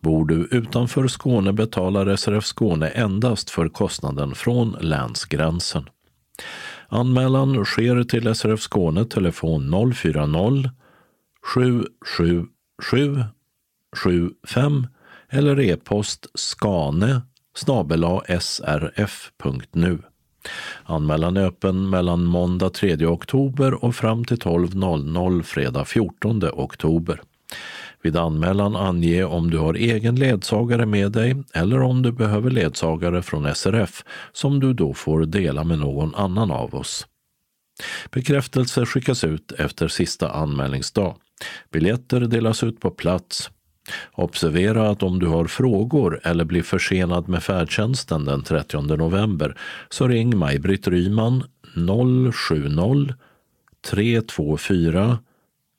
[0.00, 5.88] Bor du utanför Skåne betalar SRF Skåne endast för kostnaden från länsgränsen.
[6.92, 10.70] Anmälan sker till SRF Skåne telefon 040
[11.54, 13.24] 777
[13.96, 14.86] 75
[15.30, 17.20] eller e-post skane
[18.40, 19.98] srf.nu.
[20.84, 27.22] Anmälan är öppen mellan måndag 3 oktober och fram till 12.00 fredag 14 oktober.
[28.02, 33.22] Vid anmälan ange om du har egen ledsagare med dig eller om du behöver ledsagare
[33.22, 37.06] från SRF som du då får dela med någon annan av oss.
[38.10, 41.16] Bekräftelse skickas ut efter sista anmälningsdag.
[41.72, 43.50] Biljetter delas ut på plats.
[44.12, 50.08] Observera att om du har frågor eller blir försenad med färdtjänsten den 30 november så
[50.08, 51.44] ring Maj-Britt Ryman
[52.32, 53.14] 070
[53.90, 55.18] 324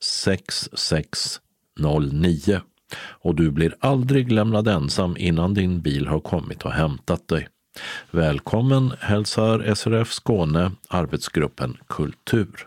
[0.02, 1.40] 66
[1.80, 2.60] 09
[2.96, 7.48] och du blir aldrig lämnad ensam innan din bil har kommit och hämtat dig.
[8.10, 12.66] Välkommen hälsar SRF Skåne, arbetsgruppen Kultur.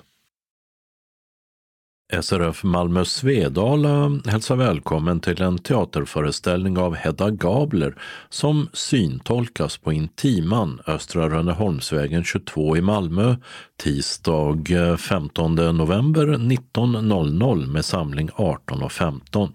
[2.14, 7.96] SRF Malmö Svedala hälsar välkommen till en teaterföreställning av Hedda Gabler
[8.30, 13.36] som syntolkas på Intiman, Östra Rönneholmsvägen 22 i Malmö
[13.78, 19.52] tisdag eh, 15 november 19.00 med samling 18.15.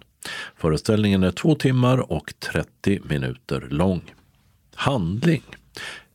[0.56, 4.14] Föreställningen är två timmar och 30 minuter lång.
[4.74, 5.42] Handling.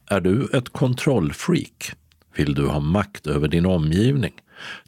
[0.10, 1.92] Är du ett kontrollfreak?
[2.38, 4.34] Vill du ha makt över din omgivning?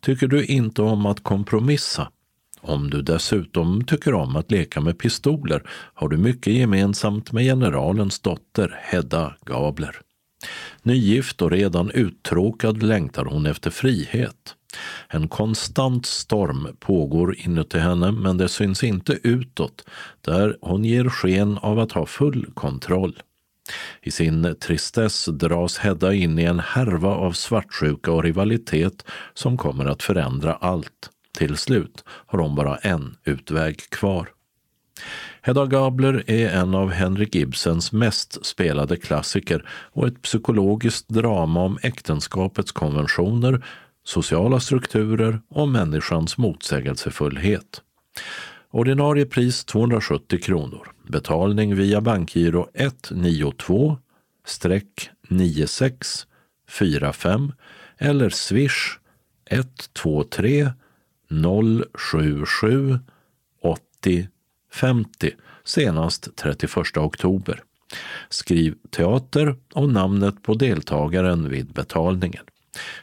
[0.02, 2.12] Tycker du inte om att kompromissa?
[2.62, 8.20] Om du dessutom tycker om att leka med pistoler har du mycket gemensamt med generalens
[8.20, 9.96] dotter Hedda Gabler.
[10.84, 14.56] Nygift och redan uttråkad längtar hon efter frihet.
[15.08, 19.86] En konstant storm pågår inuti henne men det syns inte utåt
[20.22, 23.20] där hon ger sken av att ha full kontroll.
[24.02, 29.86] I sin tristess dras Hedda in i en härva av svartsjuka och rivalitet som kommer
[29.86, 31.10] att förändra allt.
[31.38, 34.30] Till slut har hon bara en utväg kvar.
[35.42, 41.80] Hedda Gabler är en av Henrik Ibsens mest spelade klassiker och ett psykologiskt drama om
[41.82, 43.66] äktenskapets konventioner,
[44.04, 47.82] sociala strukturer och människans motsägelsefullhet.
[48.72, 50.92] Ordinarie pris 270 kronor.
[51.10, 53.98] Betalning via bankgiro 192
[55.30, 57.54] 9645
[57.98, 59.00] eller swish
[59.50, 60.72] 123
[61.94, 63.00] 077
[63.62, 64.28] 80
[64.72, 65.32] 50
[65.64, 67.64] senast 31 oktober.
[68.30, 72.44] Skriv teater och namnet på deltagaren vid betalningen.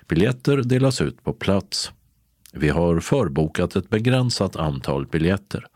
[0.09, 1.92] Biljetter delas ut på plats.
[2.59, 5.66] Vi har förbokat ett begränsat antal biljetter.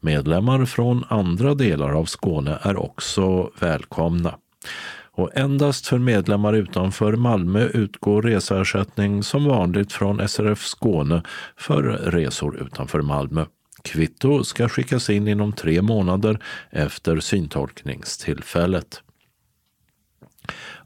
[0.00, 4.34] Medlemmar från andra delar av Skåne är också välkomna.
[5.12, 11.22] Och endast för medlemmar utanför Malmö utgår reseersättning som vanligt från SRF Skåne
[11.56, 13.44] för resor utanför Malmö.
[13.84, 16.38] Kvitto ska skickas in inom tre månader
[16.70, 19.02] efter syntolkningstillfället.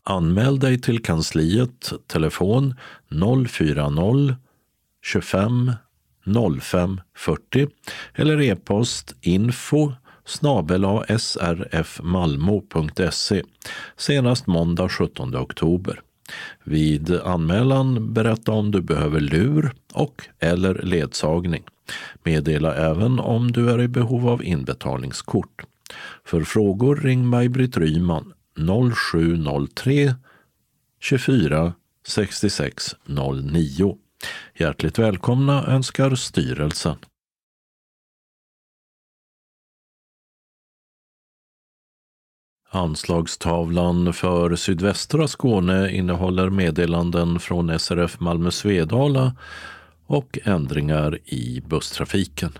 [0.02, 2.74] Anmäl dig till kansliet, telefon
[3.48, 4.43] 040
[5.04, 5.72] 25
[6.60, 7.68] 05 40
[8.14, 9.92] eller e-post info
[11.16, 13.42] srfmalmo.se
[13.96, 16.00] senast måndag 17 oktober.
[16.64, 21.62] Vid anmälan berätta om du behöver lur och eller ledsagning.
[22.22, 25.62] Meddela även om du är i behov av inbetalningskort.
[26.24, 28.32] För frågor ring Maj-Britt Ryman
[28.94, 30.14] 0703
[31.00, 31.72] 24
[32.06, 33.98] 66 09.
[34.54, 36.96] Hjärtligt välkomna önskar styrelsen.
[42.70, 49.36] Anslagstavlan för sydvästra Skåne innehåller meddelanden från SRF Malmö Svedala
[50.06, 52.58] och ändringar i busstrafiken.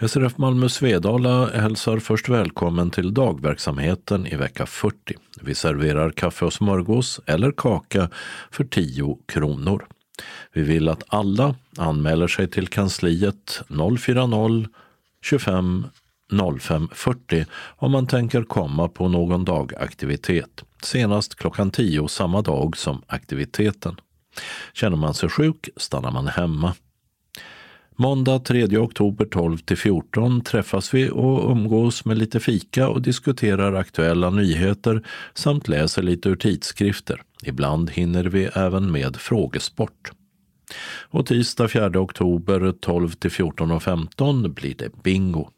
[0.00, 5.14] SRF Malmö Svedala hälsar först välkommen till dagverksamheten i vecka 40.
[5.40, 8.10] Vi serverar kaffe och smörgås eller kaka
[8.50, 9.86] för 10 kronor.
[10.52, 14.68] Vi vill att alla anmäler sig till kansliet 040
[15.22, 15.86] 25
[16.60, 17.46] 05 40
[17.76, 20.64] om man tänker komma på någon dagaktivitet.
[20.82, 23.96] Senast klockan 10 samma dag som aktiviteten.
[24.72, 26.74] Känner man sig sjuk stannar man hemma.
[27.98, 33.72] Måndag 3 oktober 12 till 14 träffas vi och umgås med lite fika och diskuterar
[33.72, 35.02] aktuella nyheter
[35.34, 37.22] samt läser lite ur tidskrifter.
[37.46, 40.10] Ibland hinner vi även med frågesport.
[41.08, 45.50] Och tisdag 4 oktober 12 till 14.15 blir det bingo.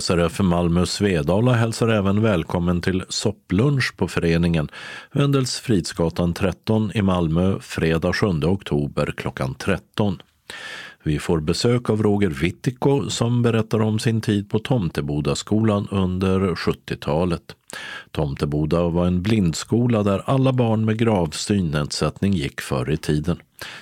[0.00, 4.68] SRF Malmö Svedala hälsar även välkommen till sopplunch på föreningen
[5.12, 10.22] Wendels Fridsgatan 13 i Malmö fredag 7 oktober klockan 13.
[11.02, 17.42] Vi får besök av Roger Wittiko som berättar om sin tid på Tomtebodaskolan under 70-talet.
[18.10, 23.36] Tomteboda var en blindskola där alla barn med grav synnedsättning gick förr i tiden.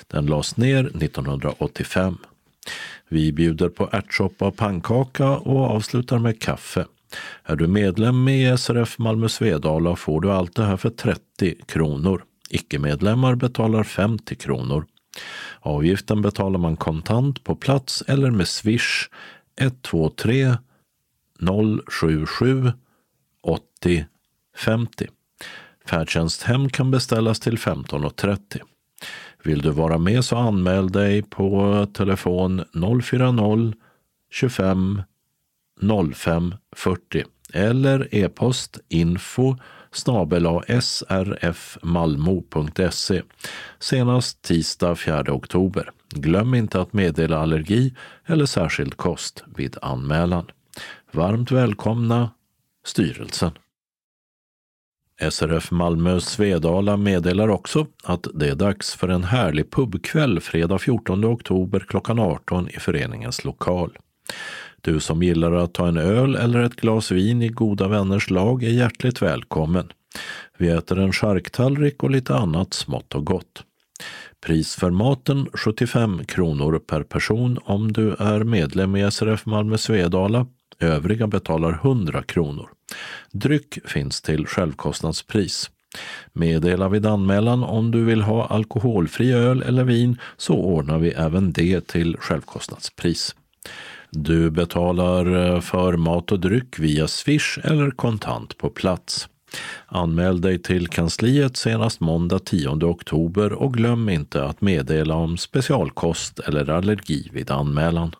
[0.07, 2.19] Den lades ner 1985.
[3.09, 6.86] Vi bjuder på ärtsoppa och pannkaka och avslutar med kaffe.
[7.45, 11.20] Är du medlem i SRF Malmö Svedala får du allt det här för 30
[11.66, 12.24] kronor.
[12.51, 14.86] Icke-medlemmar betalar 50 kronor.
[15.60, 19.10] Avgiften betalar man kontant på plats eller med swish
[19.60, 20.56] 123
[21.86, 22.72] 077
[23.43, 24.06] 80
[24.56, 25.06] 50.
[25.86, 28.60] Färdtjänsthem kan beställas till 15.30.
[29.43, 32.64] Vill du vara med så anmäl dig på telefon
[33.02, 33.72] 040
[34.30, 35.02] 25
[36.14, 39.56] 05 40 eller e-post info
[39.93, 41.23] snabel srfmalmo.se
[43.78, 45.90] senast tisdag 4 oktober.
[46.10, 47.94] Glöm inte att meddela allergi
[48.27, 50.47] eller särskild kost vid anmälan.
[51.12, 52.31] Varmt välkomna
[52.85, 53.51] styrelsen.
[55.31, 61.24] SRF Malmö Svedala meddelar också att det är dags för en härlig pubkväll fredag 14
[61.24, 63.98] oktober klockan 18 i föreningens lokal.
[64.81, 68.63] Du som gillar att ta en öl eller ett glas vin i goda vänners lag
[68.63, 69.93] är hjärtligt välkommen.
[70.59, 73.65] Vi äter en charktallrik och lite annat smått och gott.
[74.41, 80.47] Pris för maten 75 kronor per person om du är medlem i SRF Malmö Svedala.
[80.81, 82.69] Övriga betalar 100 kronor.
[83.33, 85.71] Dryck finns till självkostnadspris.
[86.33, 91.53] Meddela vid anmälan om du vill ha alkoholfri öl eller vin så ordnar vi även
[91.53, 93.35] det till självkostnadspris.
[94.10, 99.28] Du betalar eh, för mat och dryck via Swish eller kontant på plats.
[99.86, 106.39] Anmäl dig till kansliet senast måndag 10 oktober och glöm inte att meddela om specialkost
[106.39, 108.12] eller allergi vid anmälan.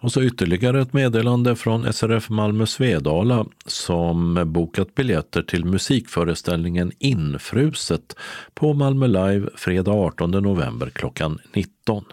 [0.00, 8.16] Och så ytterligare ett meddelande från SRF Malmö Svedala som bokat biljetter till musikföreställningen Infruset
[8.54, 12.04] på Malmö Live fredag 18 november klockan 19.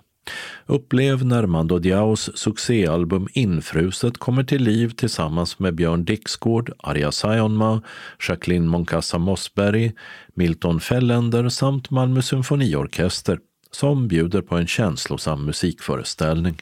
[0.65, 7.81] Upplev när Mando Diaos succéalbum Infruset kommer till liv tillsammans med Björn Dixgård, Arja Saijonmaa,
[8.29, 9.91] Jacqueline Moncasa Mossberg,
[10.35, 13.39] Milton Felländer samt Malmö symfoniorkester
[13.71, 16.55] som bjuder på en känslosam musikföreställning.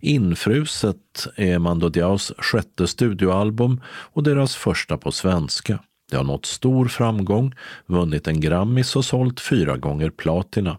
[0.00, 5.78] Infruset är Mando Diaos sjätte studioalbum och deras första på svenska.
[6.10, 7.54] Det har nått stor framgång,
[7.86, 10.78] vunnit en Grammis och sålt fyra gånger platina.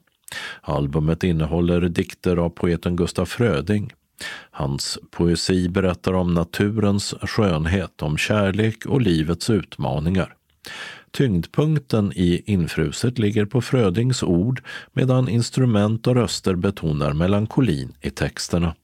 [0.62, 3.94] Albumet innehåller dikter av poeten Gustaf Fröding.
[4.52, 10.36] Hans poesi berättar om naturens skönhet, om kärlek och livets utmaningar.
[11.12, 18.76] Tyngdpunkten i Infruset ligger på Frödings ord medan instrument och röster betonar melankolin i texterna.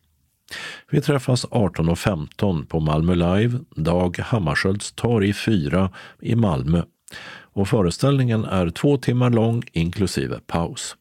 [0.92, 5.90] Vi träffas 18.15 på Malmö Live, Dag Hammarskjölds torg 4
[6.20, 6.84] i Malmö.
[7.54, 10.96] Och föreställningen är två timmar lång inklusive paus.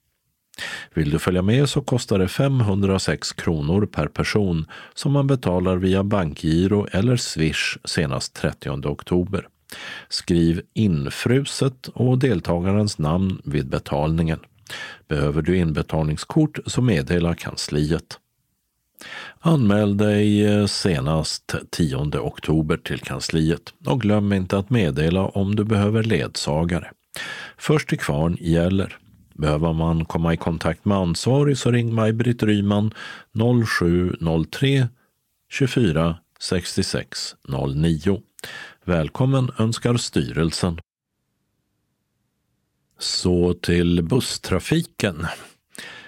[0.95, 6.05] Vill du följa med så kostar det 506 kronor per person som man betalar via
[6.05, 9.49] bankgiro eller swish senast 30 oktober.
[10.09, 14.39] Skriv infruset och deltagarens namn vid betalningen.
[15.09, 18.19] Behöver du inbetalningskort så meddela kansliet.
[19.41, 25.65] Anmäl dig eh, senast 10 oktober till kansliet och glöm inte att meddela om du
[25.65, 26.91] behöver ledsagare.
[27.59, 28.99] Först till kvarn gäller.
[29.39, 32.95] Behöver man komma i kontakt med ansvarig så ring Maj-Britt Ryman
[33.67, 34.89] 0703
[35.51, 37.35] 24 66
[37.75, 38.23] 09.
[38.85, 40.81] Välkommen önskar styrelsen.
[42.99, 45.27] Så till busstrafiken.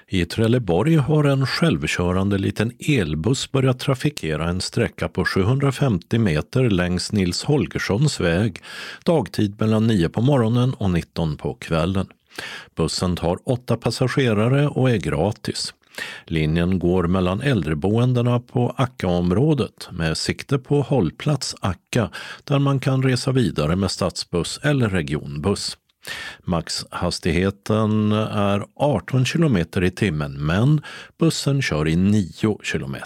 [0.09, 7.13] I Trelleborg har en självkörande liten elbuss börjat trafikera en sträcka på 750 meter längs
[7.13, 8.63] Nils Holgerssons väg
[9.05, 12.07] dagtid mellan 9 på morgonen och 19 på kvällen.
[12.75, 15.75] Bussen tar åtta passagerare och är gratis.
[16.25, 22.11] Linjen går mellan äldreboendena på Ackaområdet med sikte på hållplats Acka
[22.45, 25.77] där man kan resa vidare med stadsbuss eller regionbuss.
[26.45, 30.83] Maxhastigheten är 18 km i timmen men
[31.19, 32.97] bussen kör i 9 km.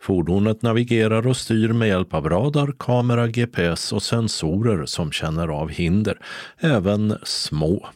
[0.00, 5.68] Fordonet navigerar och styr med hjälp av radar, kamera, GPS och sensorer som känner av
[5.68, 6.18] hinder,
[6.60, 7.88] även små.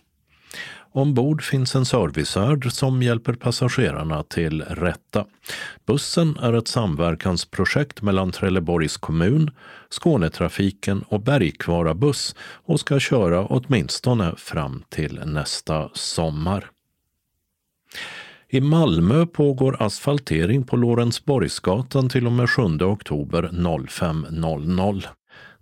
[0.97, 5.27] Ombord finns en servicevärd som hjälper passagerarna till rätta.
[5.87, 9.51] Bussen är ett samverkansprojekt mellan Trelleborgs kommun,
[9.91, 16.71] Skånetrafiken och Bergkvara buss och ska köra åtminstone fram till nästa sommar.
[18.49, 25.05] I Malmö pågår asfaltering på Lorensborgsgatan till och med 7 oktober 05.00.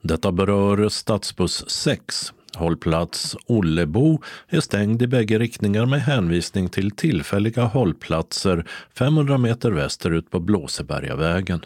[0.02, 7.65] Detta berör stadsbuss 6 Hållplats Ollebo är stängd i bägge riktningar med hänvisning till tillfälliga
[7.65, 8.65] hållplatser
[8.99, 11.65] 500 meter västerut på Blåsebergavägen.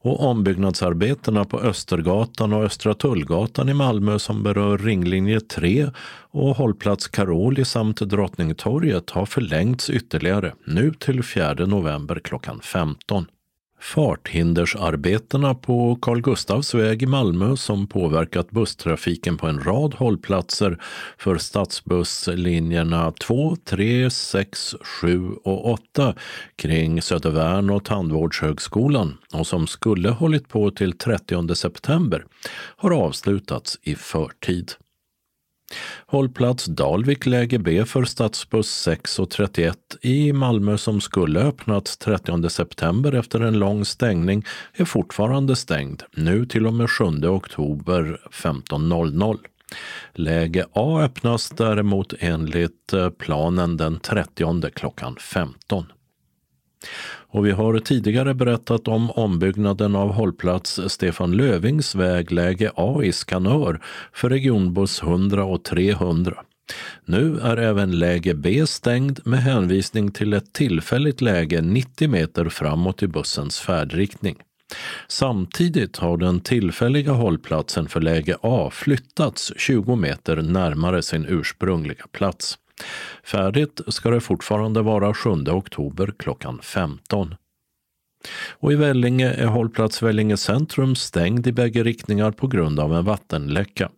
[0.00, 5.90] Och ombyggnadsarbetena på Östergatan och Östra Tullgatan i Malmö som berör ringlinje 3
[6.30, 13.26] och hållplats Karoli samt Drottningtorget har förlängts ytterligare, nu till 4 november klockan 15.
[13.82, 20.78] Farthindersarbetena på Carl Gustavs väg i Malmö som påverkat busstrafiken på en rad hållplatser
[21.18, 26.14] för stadsbusslinjerna 2, 3, 6, 7 och 8
[26.56, 32.24] kring Södervärn och Tandvårdshögskolan och som skulle hållit på till 30 september
[32.76, 34.72] har avslutats i förtid.
[36.06, 42.48] Hållplats Dalvik läge B för stadsbuss 6 och 31 i Malmö som skulle öppnats 30
[42.48, 49.38] september efter en lång stängning är fortfarande stängd, nu till och med 7 oktober 15.00.
[50.12, 55.86] Läge A öppnas däremot enligt eh, planen den 30 klockan 15.
[57.32, 63.12] Och vi har tidigare berättat om ombyggnaden av hållplats Stefan Lövings väg läge A i
[63.12, 63.80] Skanör
[64.12, 66.42] för regionbuss 100 och 300.
[67.04, 73.02] Nu är även läge B stängd med hänvisning till ett tillfälligt läge 90 meter framåt
[73.02, 74.36] i bussens färdriktning.
[75.08, 82.58] Samtidigt har den tillfälliga hållplatsen för läge A flyttats 20 meter närmare sin ursprungliga plats.
[83.24, 87.34] Färdigt ska det fortfarande vara 7 oktober klockan 15.
[88.50, 93.04] Och i Vellinge är hållplats Vellinge centrum stängd i bägge riktningar på grund av en
[93.04, 93.90] vattenläcka.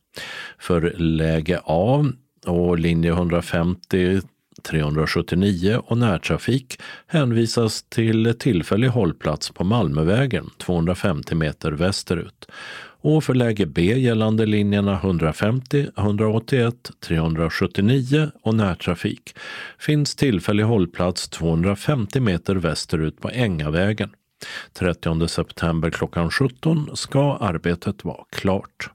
[0.58, 2.04] För läge A
[2.46, 4.20] och linje 150
[4.62, 12.46] 379 och närtrafik hänvisas till tillfällig hållplats på Malmövägen 250 meter västerut.
[13.04, 19.34] Och för läge B gällande linjerna 150, 181, 379 och närtrafik
[19.78, 24.10] finns tillfällig hållplats 250 meter västerut på Ängavägen.
[24.72, 28.90] 30 september klockan 17 ska arbetet vara klart.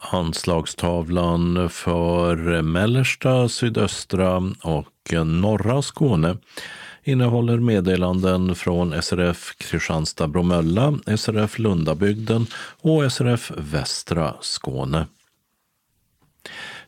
[0.00, 6.36] Anslagstavlan för mellersta, sydöstra och norra Skåne
[7.06, 12.46] innehåller meddelanden från SRF Kristianstad-Bromölla, SRF Lundabygden
[12.80, 15.06] och SRF Västra Skåne.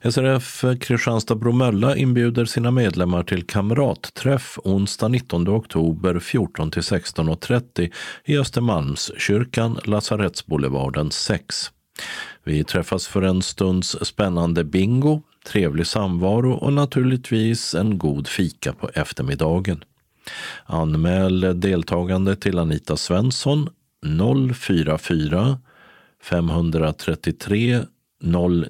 [0.02, 7.92] SRF Kristianstad-Bromölla inbjuder sina medlemmar till kamratträff onsdag 19 oktober 14 till 16.30
[8.24, 11.70] i Östermalmskyrkan, Lasarettsboulevarden 6.
[12.44, 18.90] Vi träffas för en stunds spännande bingo, trevlig samvaro och naturligtvis en god fika på
[18.94, 19.84] eftermiddagen.
[20.64, 23.68] Anmäl deltagande till Anita Svensson
[24.54, 25.58] 044
[26.22, 27.80] 533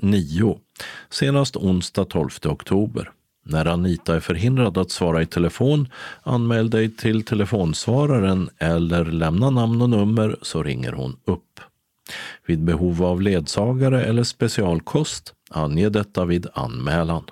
[0.01, 0.59] 09
[1.11, 3.11] senast onsdag 12 oktober.
[3.45, 5.89] När Anita är förhindrad att svara i telefon,
[6.23, 11.61] anmäl dig till telefonsvararen eller lämna namn och nummer så ringer hon upp.
[12.47, 17.25] Vid behov av ledsagare eller specialkost, ange detta vid anmälan.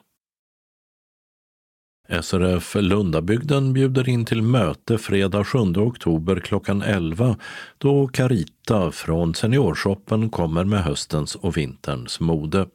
[2.08, 7.36] SRF Lundabygden bjuder in till möte fredag 7 oktober klockan 11
[7.78, 12.66] då Carita från Seniorshoppen kommer med höstens och vinterns mode.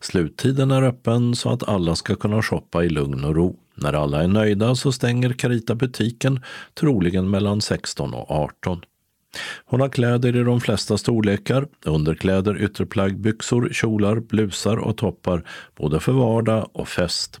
[0.00, 3.56] Sluttiden är öppen så att alla ska kunna shoppa i lugn och ro.
[3.74, 6.40] När alla är nöjda så stänger Carita butiken,
[6.74, 8.80] troligen mellan 16 och 18.
[9.64, 15.42] Hon har kläder i de flesta storlekar, underkläder, ytterplagg, byxor, kjolar, blusar och toppar,
[15.76, 17.40] både för vardag och fest.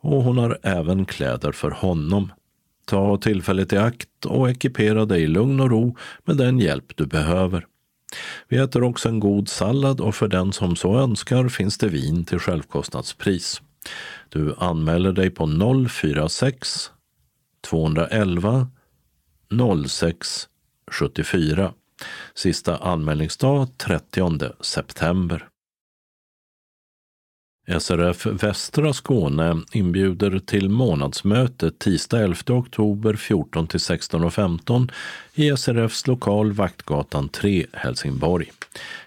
[0.00, 2.32] Och hon har även kläder för honom.
[2.84, 7.06] Ta tillfället i akt och ekipera dig i lugn och ro med den hjälp du
[7.06, 7.66] behöver.
[8.48, 12.24] Vi äter också en god sallad och för den som så önskar finns det vin
[12.24, 13.62] till självkostnadspris.
[14.28, 15.46] Du anmäler dig på
[15.88, 16.90] 046
[17.60, 18.68] 211
[19.88, 20.48] 06
[20.90, 21.74] 74.
[22.34, 25.48] Sista anmälningsdag 30 september.
[27.68, 34.90] SRF Västra Skåne inbjuder till månadsmöte tisdag 11 oktober 14 till 16.15
[35.34, 38.52] i SRFs lokal Vaktgatan 3, Helsingborg.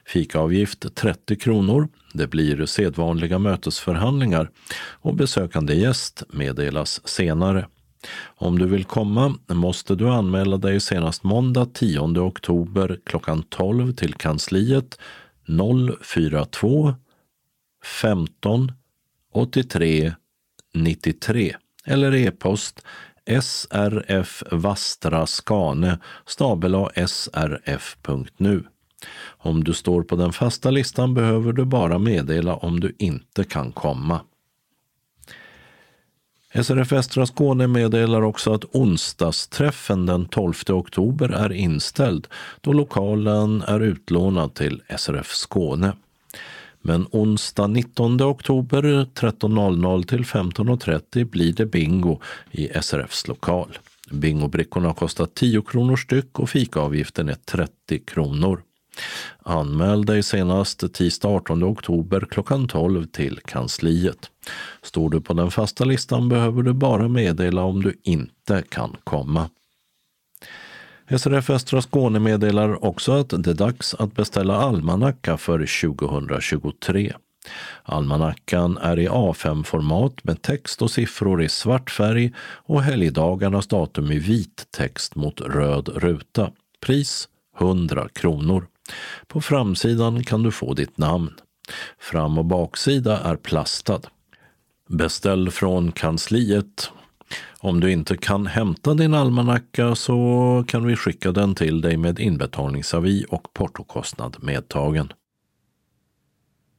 [0.05, 1.87] Fikaavgift 30 kronor.
[2.13, 7.67] Det blir sedvanliga mötesförhandlingar och besökande gäst meddelas senare.
[8.25, 14.13] Om du vill komma måste du anmäla dig senast måndag 10 oktober klockan 12 till
[14.13, 14.99] kansliet
[16.01, 16.93] 042
[17.85, 18.71] 15
[19.33, 20.13] 83
[20.73, 21.55] 93
[21.85, 22.85] eller e-post
[23.41, 25.99] srfvastraskane
[27.05, 28.63] srf.nu.
[29.37, 33.71] Om du står på den fasta listan behöver du bara meddela om du inte kan
[33.71, 34.21] komma.
[36.63, 42.27] SRF Västra Skåne meddelar också att onsdagsträffen den 12 oktober är inställd
[42.61, 45.93] då lokalen är utlånad till SRF Skåne.
[46.87, 52.19] Men onsdag 19 oktober 13.00 till 15.30 blir det bingo
[52.51, 53.77] i SRFs lokal.
[54.11, 58.61] Bingobrickorna kostar 10 kronor styck och fikaavgiften är 30 kronor.
[59.43, 64.29] Anmäl dig senast tisdag 18 oktober klockan 12 till kansliet.
[64.81, 69.49] Står du på den fasta listan behöver du bara meddela om du inte kan komma.
[71.09, 77.13] SRF Västra Skåne meddelar också att det är dags att beställa almanacka för 2023.
[77.83, 84.19] Almanackan är i A5-format med text och siffror i svart färg och helgdagarnas datum i
[84.19, 86.51] vit text mot röd ruta.
[86.81, 87.29] Pris
[87.59, 88.67] 100 kronor.
[89.27, 91.33] På framsidan kan du få ditt namn.
[91.99, 94.01] Fram och baksida är plastad.
[94.89, 96.91] Beställ från kansliet.
[97.59, 102.19] Om du inte kan hämta din almanacka så kan vi skicka den till dig med
[102.19, 105.13] inbetalningsavi och portokostnad medtagen.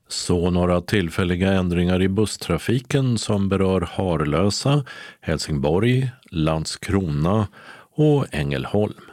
[0.09, 4.85] Så några tillfälliga ändringar i busstrafiken som berör Harlösa,
[5.21, 7.49] Helsingborg, Landskrona
[7.97, 9.06] och Ängelholm.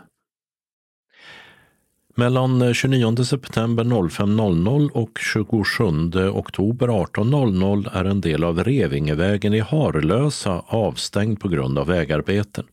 [2.15, 9.59] Mellan eh, 29 september 05.00 och 27 oktober 18.00 är en del av Revingevägen i
[9.59, 12.65] Harlösa avstängd på grund av vägarbeten.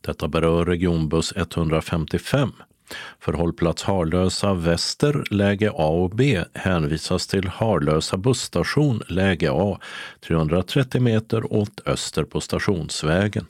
[0.00, 2.52] Detta berör regionbuss 155.
[3.20, 9.78] För hållplats Harlösa Väster, läge A och B hänvisas till Harlösa busstation, läge A,
[10.26, 13.46] 330 meter åt öster på Stationsvägen.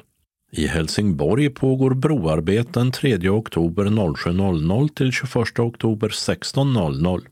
[0.51, 7.27] I Helsingborg pågår broarbeten 3 oktober 07.00 till 21 oktober 16.00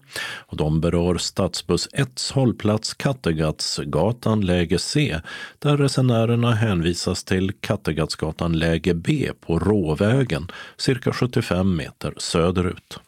[0.47, 5.21] och de berör stadsbuss 1 hållplats Kattegattsgatan läge C
[5.59, 13.01] där resenärerna hänvisas till Kattegattsgatan läge B på Råvägen cirka 75 meter söderut.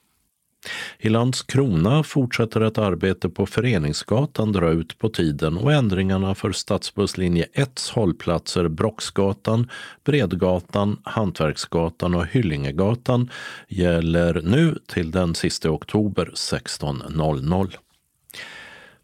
[0.99, 7.47] I Landskrona fortsätter ett arbete på Föreningsgatan dra ut på tiden och ändringarna för stadsbusslinje
[7.53, 9.71] 1 hållplatser Brocksgatan,
[10.05, 13.31] Bredgatan, Hantverksgatan och Hyllingegatan
[13.69, 17.77] gäller nu till den sista oktober 16.00.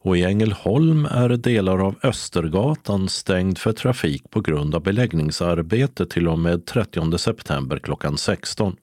[0.05, 6.29] Och i Ängelholm är delar av Östergatan stängd för trafik på grund av beläggningsarbete till
[6.29, 8.77] och med 30 september klockan 16.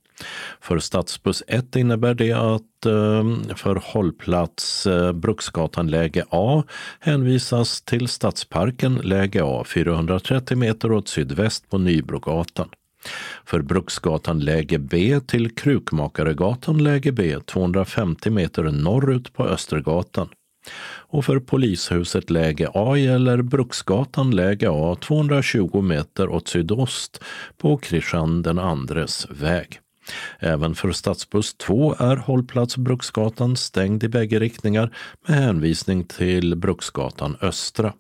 [0.62, 6.64] För stadsbuss 1 innebär det att eh, för hållplats eh, Bruksgatan läge A
[7.00, 12.70] hänvisas till Stadsparken läge A 430 meter åt sydväst på Nybrogatan.
[13.46, 20.30] För Bruksgatan läge B till Krukmakaregatan läge B 250 meter norrut på Östergatan.
[21.12, 27.24] Och för polishuset läge A gäller Bruksgatan läge A 220 meter åt sydost
[27.58, 29.80] på Kristian den andres väg.
[30.40, 34.96] Även för stadsbuss 2 är hållplats Bruksgatan stängd i bägge riktningar
[35.28, 37.94] med hänvisning till Bruksgatan Östra.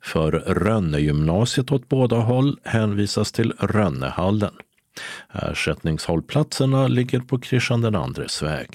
[0.00, 4.54] För Rönnegymnasiet åt båda håll hänvisas till Rönnehallen.
[5.32, 8.68] Ersättningshållplatserna ligger på Kristian IIs väg.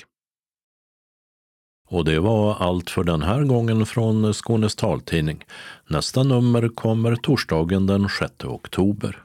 [1.87, 5.43] Och det var allt för den här gången från Skånes taltidning.
[5.87, 9.24] Nästa nummer kommer torsdagen den 6 oktober.